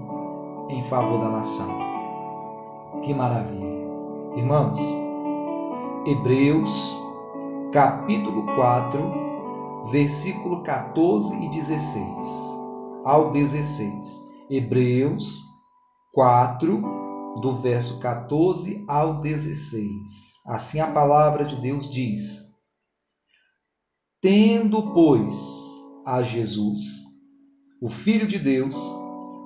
em 0.69 0.81
favor 0.83 1.19
da 1.19 1.29
nação. 1.29 1.77
Que 3.03 3.13
maravilha! 3.13 3.79
Irmãos, 4.35 4.79
Hebreus 6.05 7.01
capítulo 7.71 8.45
4, 8.55 9.28
versículo 9.91 10.61
14 10.61 11.45
e 11.45 11.49
16 11.49 12.59
ao 13.03 13.31
16. 13.31 14.29
Hebreus 14.49 15.41
4, 16.13 16.81
do 17.41 17.53
verso 17.53 17.99
14 17.99 18.85
ao 18.87 19.19
16. 19.19 19.87
Assim 20.45 20.79
a 20.79 20.87
palavra 20.91 21.43
de 21.43 21.55
Deus 21.55 21.89
diz: 21.89 22.49
Tendo, 24.21 24.93
pois, 24.93 25.35
a 26.05 26.21
Jesus, 26.21 26.81
o 27.81 27.87
Filho 27.87 28.27
de 28.27 28.37
Deus, 28.37 28.75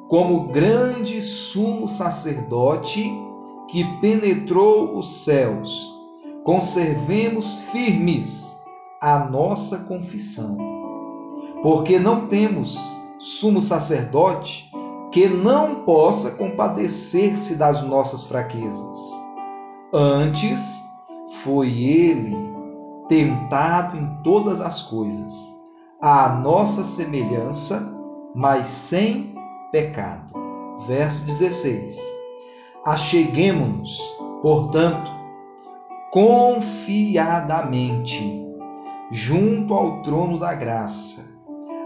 como 0.09 0.51
grande 0.51 1.21
sumo 1.21 1.87
sacerdote 1.87 3.03
que 3.69 3.83
penetrou 4.01 4.97
os 4.97 5.23
céus, 5.23 5.89
conservemos 6.43 7.63
firmes 7.71 8.52
a 9.03 9.19
nossa 9.19 9.79
confissão, 9.79 10.57
porque 11.61 11.99
não 11.99 12.27
temos 12.27 12.79
sumo 13.19 13.59
sacerdote 13.59 14.71
que 15.11 15.27
não 15.27 15.83
possa 15.83 16.37
compadecer-se 16.37 17.57
das 17.57 17.83
nossas 17.83 18.27
fraquezas. 18.27 18.97
Antes, 19.93 20.81
foi 21.41 21.83
ele 21.83 22.33
tentado 23.09 23.97
em 23.97 24.07
todas 24.23 24.61
as 24.61 24.83
coisas, 24.83 25.53
à 26.01 26.29
nossa 26.29 26.85
semelhança, 26.85 27.93
mas 28.33 28.69
sem 28.69 29.35
pecado. 29.69 30.33
Verso 30.87 31.25
16. 31.25 31.99
Acheguemo-nos, 32.85 33.99
portanto, 34.41 35.11
confiadamente 36.09 38.41
junto 39.13 39.75
ao 39.75 40.01
trono 40.01 40.39
da 40.39 40.55
graça, 40.55 41.39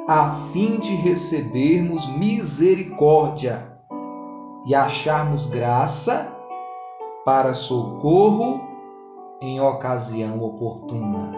a 0.08 0.30
fim 0.54 0.80
de 0.80 0.96
recebermos 0.96 2.08
misericórdia 2.18 3.78
e 4.66 4.74
acharmos 4.74 5.48
graça 5.48 6.34
para 7.26 7.54
socorro 7.54 8.62
em 9.42 9.60
ocasião 9.60 10.42
oportuna. 10.42 11.34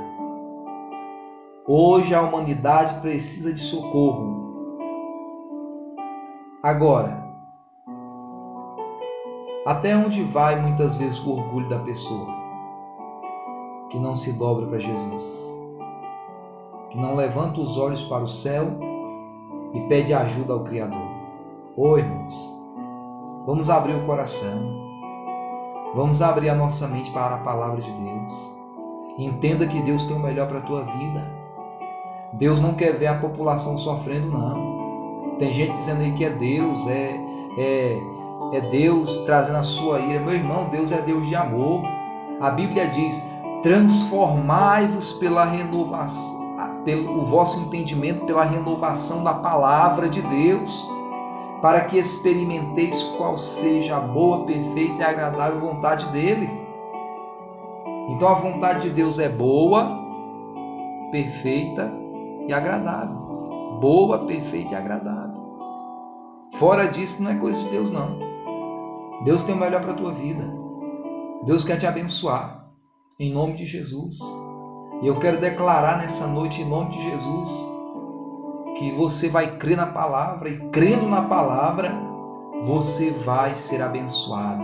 Hoje 1.67 2.13
a 2.13 2.21
humanidade 2.21 3.01
precisa 3.01 3.51
de 3.51 3.59
socorro. 3.59 4.37
Agora, 6.61 7.19
até 9.65 9.97
onde 9.97 10.21
vai 10.21 10.61
muitas 10.61 10.93
vezes 10.93 11.19
o 11.25 11.31
orgulho 11.31 11.67
da 11.67 11.79
pessoa 11.79 12.27
que 13.89 13.97
não 13.97 14.15
se 14.15 14.33
dobra 14.33 14.67
para 14.67 14.77
Jesus? 14.77 15.58
Que 16.89 16.97
não 16.97 17.15
levanta 17.15 17.61
os 17.61 17.77
olhos 17.77 18.03
para 18.03 18.23
o 18.23 18.27
céu 18.27 18.67
e 19.73 19.79
pede 19.81 20.13
ajuda 20.13 20.53
ao 20.53 20.63
Criador. 20.63 21.07
Ô 21.75 21.89
oh, 21.89 21.97
irmãos, 21.97 22.59
vamos 23.45 23.69
abrir 23.69 23.93
o 23.93 24.05
coração, 24.05 24.59
vamos 25.95 26.21
abrir 26.21 26.49
a 26.49 26.55
nossa 26.55 26.87
mente 26.87 27.11
para 27.11 27.35
a 27.35 27.39
palavra 27.39 27.79
de 27.79 27.91
Deus. 27.91 28.55
Entenda 29.17 29.67
que 29.67 29.81
Deus 29.81 30.03
tem 30.05 30.15
o 30.15 30.19
melhor 30.19 30.47
para 30.47 30.59
a 30.59 30.63
tua 30.63 30.83
vida. 30.83 31.39
Deus 32.33 32.59
não 32.59 32.73
quer 32.73 32.93
ver 32.93 33.07
a 33.07 33.17
população 33.17 33.77
sofrendo, 33.77 34.29
não. 34.29 35.35
Tem 35.37 35.51
gente 35.51 35.73
dizendo 35.73 36.01
aí 36.01 36.11
que 36.13 36.25
é 36.25 36.29
Deus, 36.29 36.87
é, 36.87 37.19
é, 37.57 38.01
é 38.53 38.61
Deus 38.61 39.21
trazendo 39.25 39.57
a 39.57 39.63
sua 39.63 39.99
ira. 39.99 40.19
Meu 40.19 40.33
irmão, 40.33 40.69
Deus 40.69 40.91
é 40.91 41.01
Deus 41.01 41.27
de 41.27 41.35
amor. 41.35 41.81
A 42.39 42.49
Bíblia 42.51 42.87
diz: 42.87 43.25
transformai-vos 43.61 45.13
pela 45.13 45.45
renovação 45.45 46.38
pelo 46.83 47.19
o 47.19 47.25
vosso 47.25 47.59
entendimento 47.61 48.25
pela 48.25 48.43
renovação 48.43 49.23
da 49.23 49.33
palavra 49.33 50.09
de 50.09 50.21
Deus, 50.21 50.87
para 51.61 51.81
que 51.81 51.97
experimenteis 51.97 53.03
qual 53.17 53.37
seja 53.37 53.97
a 53.97 53.99
boa, 53.99 54.45
perfeita 54.45 55.01
e 55.01 55.05
agradável 55.05 55.59
vontade 55.59 56.07
dele. 56.07 56.49
Então 58.09 58.29
a 58.29 58.33
vontade 58.33 58.81
de 58.81 58.89
Deus 58.89 59.19
é 59.19 59.29
boa, 59.29 59.99
perfeita 61.11 61.91
e 62.47 62.53
agradável. 62.53 63.17
Boa, 63.79 64.25
perfeita 64.25 64.73
e 64.73 64.75
agradável. 64.75 65.39
Fora 66.53 66.87
disso 66.87 67.21
não 67.23 67.31
é 67.31 67.35
coisa 67.35 67.59
de 67.61 67.69
Deus 67.69 67.91
não. 67.91 68.17
Deus 69.23 69.43
tem 69.43 69.53
o 69.53 69.57
melhor 69.57 69.81
para 69.81 69.91
a 69.91 69.95
tua 69.95 70.11
vida. 70.11 70.43
Deus 71.43 71.63
quer 71.63 71.77
te 71.77 71.85
abençoar 71.85 72.67
em 73.19 73.31
nome 73.31 73.55
de 73.55 73.65
Jesus. 73.65 74.17
E 75.01 75.07
eu 75.07 75.15
quero 75.17 75.39
declarar 75.39 75.97
nessa 75.97 76.27
noite, 76.27 76.61
em 76.61 76.65
nome 76.65 76.89
de 76.89 77.01
Jesus, 77.01 77.49
que 78.77 78.91
você 78.91 79.29
vai 79.29 79.55
crer 79.55 79.77
na 79.77 79.85
palavra 79.85 80.49
e 80.49 80.57
crendo 80.69 81.07
na 81.07 81.21
palavra, 81.21 81.93
você 82.61 83.09
vai 83.11 83.55
ser 83.55 83.81
abençoado. 83.81 84.63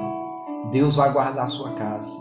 Deus 0.71 0.98
vai 0.98 1.12
guardar 1.13 1.45
a 1.45 1.48
sua 1.48 1.69
casa, 1.71 2.19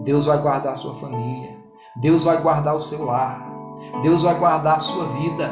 Deus 0.00 0.26
vai 0.26 0.38
guardar 0.42 0.72
a 0.72 0.76
sua 0.76 0.94
família, 0.94 1.56
Deus 1.96 2.24
vai 2.24 2.40
guardar 2.42 2.74
o 2.74 2.80
seu 2.80 3.04
lar, 3.04 3.48
Deus 4.02 4.22
vai 4.22 4.34
guardar 4.34 4.76
a 4.76 4.80
sua 4.80 5.06
vida. 5.06 5.50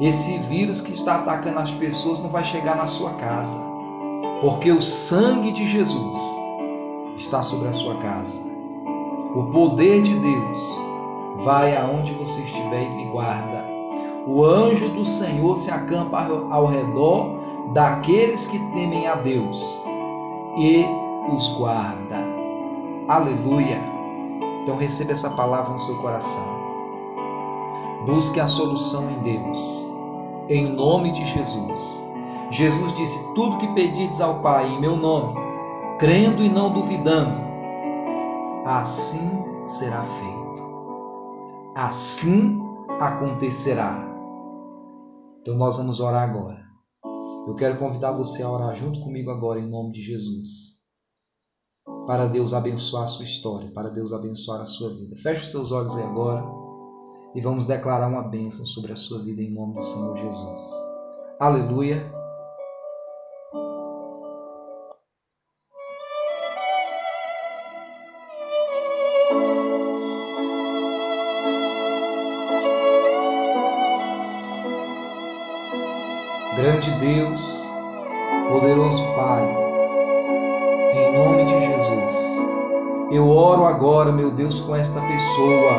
Esse 0.00 0.38
vírus 0.38 0.80
que 0.80 0.92
está 0.92 1.16
atacando 1.16 1.58
as 1.58 1.72
pessoas 1.72 2.20
não 2.20 2.28
vai 2.28 2.44
chegar 2.44 2.76
na 2.76 2.86
sua 2.86 3.14
casa, 3.14 3.58
porque 4.40 4.70
o 4.70 4.80
sangue 4.80 5.50
de 5.50 5.66
Jesus 5.66 6.16
está 7.16 7.42
sobre 7.42 7.68
a 7.68 7.72
sua 7.72 7.96
casa. 7.96 8.40
O 9.34 9.44
poder 9.50 10.02
de 10.02 10.14
Deus 10.14 10.91
vai 11.38 11.76
aonde 11.76 12.12
você 12.12 12.42
estiver 12.42 12.90
e 12.98 13.04
guarda. 13.06 13.64
O 14.26 14.44
anjo 14.44 14.88
do 14.90 15.04
Senhor 15.04 15.56
se 15.56 15.70
acampa 15.70 16.26
ao 16.50 16.66
redor 16.66 17.38
daqueles 17.72 18.46
que 18.46 18.58
temem 18.72 19.06
a 19.06 19.16
Deus 19.16 19.82
e 20.56 20.84
os 21.32 21.48
guarda. 21.56 22.18
Aleluia. 23.08 23.80
Então 24.62 24.76
receba 24.76 25.12
essa 25.12 25.30
palavra 25.30 25.72
no 25.72 25.78
seu 25.78 25.96
coração. 25.96 26.44
Busque 28.06 28.38
a 28.38 28.46
solução 28.46 29.10
em 29.10 29.18
Deus. 29.20 29.82
Em 30.48 30.66
nome 30.66 31.10
de 31.10 31.24
Jesus. 31.24 32.08
Jesus 32.50 32.94
disse: 32.94 33.34
Tudo 33.34 33.58
que 33.58 33.66
pedirdes 33.68 34.20
ao 34.20 34.34
Pai 34.34 34.68
em 34.68 34.80
meu 34.80 34.96
nome, 34.96 35.34
crendo 35.98 36.44
e 36.44 36.48
não 36.48 36.70
duvidando, 36.70 37.40
assim 38.64 39.42
será 39.66 40.02
feito 40.02 40.41
assim 41.74 42.58
acontecerá. 43.00 44.08
Então 45.40 45.56
nós 45.56 45.78
vamos 45.78 46.00
orar 46.00 46.28
agora. 46.28 46.62
Eu 47.46 47.54
quero 47.56 47.78
convidar 47.78 48.12
você 48.12 48.42
a 48.42 48.50
orar 48.50 48.74
junto 48.74 49.00
comigo 49.00 49.30
agora 49.30 49.58
em 49.58 49.68
nome 49.68 49.92
de 49.92 50.00
Jesus. 50.00 50.80
Para 52.06 52.26
Deus 52.26 52.54
abençoar 52.54 53.04
a 53.04 53.06
sua 53.06 53.24
história, 53.24 53.70
para 53.72 53.88
Deus 53.88 54.12
abençoar 54.12 54.60
a 54.60 54.64
sua 54.64 54.90
vida. 54.94 55.16
Feche 55.16 55.42
os 55.42 55.50
seus 55.50 55.72
olhos 55.72 55.96
aí 55.96 56.04
agora 56.04 56.44
e 57.34 57.40
vamos 57.40 57.66
declarar 57.66 58.08
uma 58.08 58.22
bênção 58.22 58.64
sobre 58.66 58.92
a 58.92 58.96
sua 58.96 59.22
vida 59.22 59.42
em 59.42 59.52
nome 59.52 59.74
do 59.74 59.82
Senhor 59.82 60.16
Jesus. 60.16 60.70
Aleluia. 61.40 62.21
Agora, 83.82 84.12
meu 84.12 84.30
Deus, 84.30 84.60
com 84.60 84.76
esta 84.76 85.00
pessoa 85.00 85.76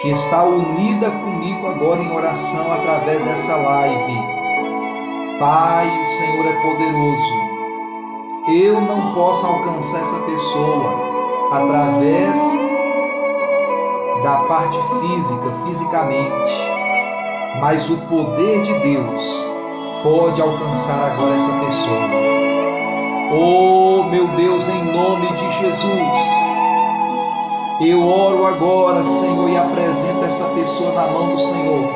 que 0.00 0.08
está 0.08 0.42
unida 0.44 1.10
comigo 1.10 1.66
agora 1.66 2.00
em 2.00 2.10
oração 2.10 2.72
através 2.72 3.22
dessa 3.22 3.54
live. 3.54 4.18
Pai, 5.38 5.86
o 6.00 6.06
Senhor 6.06 6.46
é 6.46 6.62
poderoso. 6.62 7.34
Eu 8.48 8.80
não 8.80 9.12
posso 9.12 9.46
alcançar 9.46 10.00
essa 10.00 10.20
pessoa 10.20 11.50
através 11.52 12.40
da 14.24 14.36
parte 14.48 14.78
física, 15.00 15.52
fisicamente, 15.66 16.54
mas 17.60 17.90
o 17.90 17.98
poder 18.06 18.62
de 18.62 18.72
Deus 18.72 19.46
pode 20.02 20.40
alcançar 20.40 21.12
agora 21.12 21.34
essa 21.34 21.52
pessoa. 21.62 22.08
Oh, 23.34 24.04
meu 24.04 24.26
Deus, 24.28 24.66
em 24.70 24.82
nome 24.94 25.26
de 25.34 25.60
Jesus. 25.60 26.59
Eu 27.80 28.06
oro 28.06 28.46
agora, 28.46 29.02
Senhor, 29.02 29.48
e 29.48 29.56
apresento 29.56 30.24
esta 30.24 30.44
pessoa 30.48 30.92
na 30.92 31.06
mão 31.06 31.30
do 31.30 31.38
Senhor. 31.38 31.88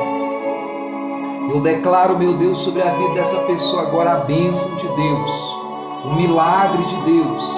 Eu 1.53 1.61
declaro, 1.61 2.17
meu 2.17 2.33
Deus, 2.33 2.57
sobre 2.57 2.81
a 2.81 2.91
vida 2.91 3.13
dessa 3.13 3.39
pessoa 3.41 3.83
agora 3.83 4.13
a 4.13 4.17
bênção 4.17 4.75
de 4.77 4.87
Deus, 4.87 5.57
o 6.03 6.15
milagre 6.15 6.83
de 6.85 6.95
Deus 7.01 7.55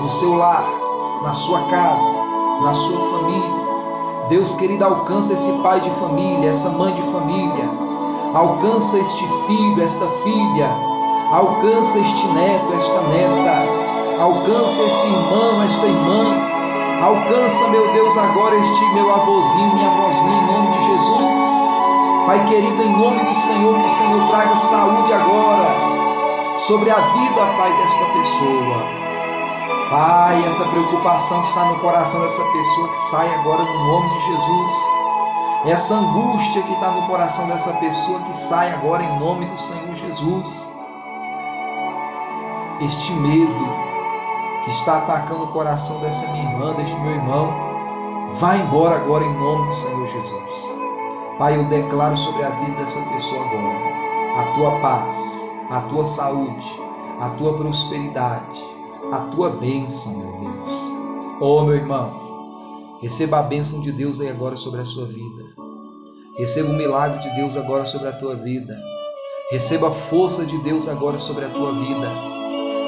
no 0.00 0.08
seu 0.08 0.34
lar, 0.34 0.64
na 1.22 1.32
sua 1.32 1.62
casa, 1.68 2.22
na 2.62 2.74
sua 2.74 3.18
família. 3.18 3.60
Deus 4.28 4.54
querido, 4.54 4.84
alcança 4.84 5.32
esse 5.32 5.52
pai 5.62 5.80
de 5.80 5.90
família, 5.92 6.50
essa 6.50 6.68
mãe 6.70 6.92
de 6.92 7.02
família 7.02 7.90
alcança 8.34 8.98
este 8.98 9.26
filho, 9.46 9.82
esta 9.82 10.06
filha, 10.22 10.68
alcança 11.32 11.98
este 11.98 12.26
neto, 12.28 12.72
esta 12.74 13.00
neta, 13.08 14.22
alcança 14.22 14.82
esse 14.82 15.06
irmão, 15.06 15.62
esta 15.64 15.86
irmã, 15.86 16.49
alcança, 17.02 17.68
meu 17.68 17.92
Deus, 17.92 18.16
agora 18.18 18.56
este 18.56 18.84
meu 18.94 19.12
avôzinho, 19.12 19.74
minha 19.74 19.88
avózinha, 19.88 20.42
em 20.42 20.46
nome 20.46 20.78
de 20.78 20.86
Jesus. 20.86 21.34
Pai 22.26 22.44
querido, 22.46 22.82
em 22.82 22.92
nome 22.92 23.24
do 23.24 23.34
Senhor, 23.34 23.74
que 23.74 23.86
o 23.86 23.90
Senhor 23.90 24.28
traga 24.28 24.56
saúde 24.56 25.12
agora 25.12 26.60
sobre 26.60 26.90
a 26.90 26.96
vida, 26.96 27.46
Pai, 27.56 27.72
desta 27.72 28.04
pessoa. 28.04 29.00
Pai, 29.90 30.44
essa 30.46 30.64
preocupação 30.64 31.42
que 31.42 31.48
está 31.48 31.64
no 31.64 31.78
coração 31.80 32.20
dessa 32.20 32.44
pessoa, 32.44 32.88
que 32.88 32.96
sai 32.96 33.34
agora 33.34 33.62
no 33.62 33.86
nome 33.86 34.08
de 34.10 34.26
Jesus 34.26 35.00
essa 35.66 35.94
angústia 35.94 36.62
que 36.62 36.72
está 36.72 36.90
no 36.90 37.06
coração 37.06 37.46
dessa 37.46 37.72
pessoa 37.74 38.18
que 38.20 38.34
sai 38.34 38.72
agora 38.72 39.02
em 39.02 39.20
nome 39.20 39.44
do 39.44 39.58
Senhor 39.58 39.94
Jesus. 39.94 40.74
Este 42.80 43.12
medo 43.12 43.89
que 44.64 44.70
está 44.70 44.98
atacando 44.98 45.44
o 45.44 45.52
coração 45.52 46.00
dessa 46.00 46.26
minha 46.32 46.50
irmã, 46.50 46.74
deste 46.74 46.94
meu 47.00 47.12
irmão, 47.12 47.52
vai 48.38 48.60
embora 48.60 48.96
agora 48.96 49.24
em 49.24 49.34
nome 49.34 49.68
do 49.68 49.74
Senhor 49.74 50.08
Jesus. 50.08 50.78
Pai, 51.38 51.56
eu 51.56 51.64
declaro 51.64 52.16
sobre 52.16 52.42
a 52.42 52.50
vida 52.50 52.76
dessa 52.76 53.00
pessoa 53.00 53.40
agora 53.46 53.90
a 54.30 54.54
tua 54.54 54.80
paz, 54.80 55.50
a 55.70 55.80
tua 55.82 56.06
saúde, 56.06 56.80
a 57.20 57.30
tua 57.30 57.54
prosperidade, 57.54 58.62
a 59.12 59.18
tua 59.34 59.50
bênção, 59.50 60.16
meu 60.16 60.32
Deus. 60.40 60.90
Oh, 61.40 61.62
meu 61.62 61.74
irmão, 61.74 62.20
Receba 63.00 63.38
a 63.38 63.42
bênção 63.42 63.80
de 63.80 63.90
Deus 63.90 64.20
aí 64.20 64.28
agora 64.28 64.56
sobre 64.56 64.82
a 64.82 64.84
sua 64.84 65.06
vida. 65.06 65.42
Receba 66.36 66.68
o 66.68 66.74
milagre 66.74 67.18
de 67.18 67.34
Deus 67.34 67.56
agora 67.56 67.86
sobre 67.86 68.08
a 68.08 68.12
tua 68.12 68.36
vida. 68.36 68.78
Receba 69.50 69.88
a 69.88 69.90
força 69.90 70.44
de 70.44 70.58
Deus 70.58 70.86
agora 70.86 71.18
sobre 71.18 71.46
a 71.46 71.48
tua 71.48 71.72
vida. 71.72 72.39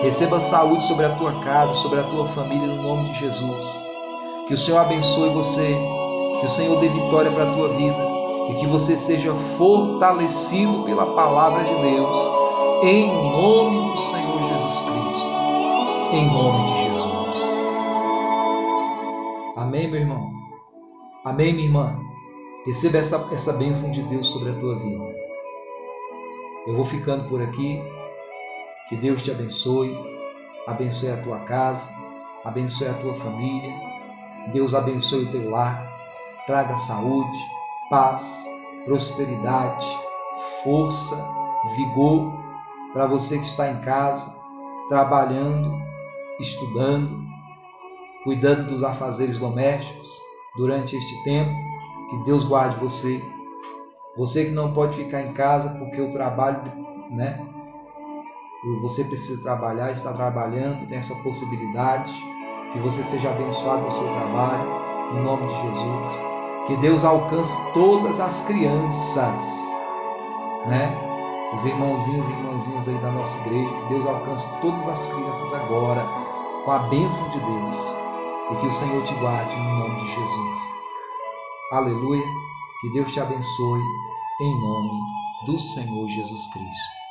Receba 0.03 0.41
saúde 0.41 0.83
sobre 0.83 1.07
a 1.07 1.15
tua 1.15 1.33
casa, 1.45 1.75
sobre 1.75 2.01
a 2.01 2.03
tua 2.03 2.27
família, 2.27 2.67
no 2.67 2.83
nome 2.83 3.13
de 3.13 3.21
Jesus. 3.21 3.85
Que 4.49 4.55
o 4.55 4.59
Senhor 4.59 4.79
abençoe 4.79 5.31
você, 5.31 5.77
que 6.41 6.47
o 6.47 6.49
Senhor 6.49 6.81
dê 6.81 6.89
vitória 6.89 7.31
para 7.31 7.49
a 7.49 7.55
tua 7.55 7.69
vida 7.69 7.97
e 8.51 8.55
que 8.57 8.67
você 8.67 8.97
seja 8.97 9.33
fortalecido 9.57 10.83
pela 10.83 11.07
palavra 11.15 11.63
de 11.63 11.71
Deus, 11.71 12.19
em 12.83 13.07
nome 13.07 13.93
do 13.93 13.97
Senhor 13.97 14.43
Jesus 14.49 14.81
Cristo. 14.81 15.27
Em 16.13 16.27
nome 16.27 16.73
de 16.73 16.83
Jesus. 16.83 17.87
Amém, 19.57 19.89
meu 19.89 20.01
irmão? 20.01 20.33
Amém, 21.25 21.53
minha 21.53 21.67
irmã? 21.69 21.97
Receba 22.67 22.99
essa, 22.99 23.29
essa 23.31 23.53
bênção 23.53 23.93
de 23.93 24.03
Deus 24.03 24.27
sobre 24.27 24.51
a 24.51 24.55
tua 24.55 24.75
vida. 24.75 25.05
Eu 26.67 26.75
vou 26.75 26.85
ficando 26.85 27.29
por 27.29 27.41
aqui. 27.41 27.81
Que 28.93 28.99
Deus 28.99 29.23
te 29.23 29.31
abençoe, 29.31 29.99
abençoe 30.67 31.13
a 31.13 31.17
tua 31.17 31.39
casa, 31.39 31.89
abençoe 32.45 32.89
a 32.89 32.93
tua 32.93 33.15
família. 33.15 33.73
Deus 34.53 34.75
abençoe 34.75 35.25
o 35.25 35.31
teu 35.31 35.49
lar, 35.49 35.91
traga 36.47 36.77
saúde, 36.77 37.39
paz, 37.89 38.45
prosperidade, 38.85 39.87
força, 40.63 41.17
vigor 41.75 42.35
para 42.93 43.07
você 43.07 43.39
que 43.39 43.47
está 43.47 43.71
em 43.71 43.81
casa, 43.81 44.37
trabalhando, 44.91 45.73
estudando, 46.39 47.19
cuidando 48.25 48.69
dos 48.69 48.85
afazeres 48.85 49.39
domésticos 49.39 50.21
durante 50.55 50.95
este 50.95 51.25
tempo. 51.25 51.51
Que 52.11 52.25
Deus 52.27 52.45
guarde 52.45 52.77
você. 52.77 53.25
Você 54.19 54.45
que 54.45 54.51
não 54.51 54.75
pode 54.75 55.03
ficar 55.03 55.23
em 55.23 55.33
casa 55.33 55.79
porque 55.79 55.99
o 55.99 56.13
trabalho, 56.13 56.61
né? 57.11 57.52
Você 58.81 59.05
precisa 59.05 59.43
trabalhar, 59.43 59.91
está 59.91 60.13
trabalhando, 60.13 60.87
tem 60.87 60.99
essa 60.99 61.17
possibilidade. 61.17 62.13
Que 62.73 62.79
você 62.79 63.03
seja 63.05 63.31
abençoado 63.31 63.83
no 63.83 63.91
seu 63.91 64.07
trabalho, 64.07 64.65
no 65.13 65.23
nome 65.23 65.47
de 65.47 65.63
Jesus. 65.63 66.33
Que 66.67 66.77
Deus 66.77 67.05
alcance 67.05 67.57
todas 67.75 68.21
as 68.21 68.47
crianças, 68.47 69.41
né? 70.67 70.97
Os 71.53 71.67
irmãozinhos 71.67 72.29
e 72.29 72.33
irmãzinhas 72.33 72.89
aí 72.89 72.99
da 72.99 73.11
nossa 73.11 73.39
igreja, 73.41 73.69
que 73.69 73.89
Deus 73.89 74.07
alcance 74.07 74.49
todas 74.61 74.89
as 74.89 75.07
crianças 75.07 75.53
agora 75.55 76.03
com 76.65 76.71
a 76.71 76.79
bênção 76.79 77.29
de 77.31 77.41
Deus 77.41 77.95
e 78.53 78.57
que 78.57 78.67
o 78.67 78.73
Senhor 78.73 79.03
te 79.05 79.15
guarde 79.15 79.55
no 79.57 79.79
nome 79.79 80.01
de 80.03 80.15
Jesus. 80.15 80.59
Aleluia. 81.73 82.27
Que 82.81 82.91
Deus 82.91 83.13
te 83.13 83.21
abençoe 83.21 83.81
em 84.41 84.61
nome 84.61 85.01
do 85.47 85.59
Senhor 85.59 86.09
Jesus 86.09 86.47
Cristo. 86.49 87.02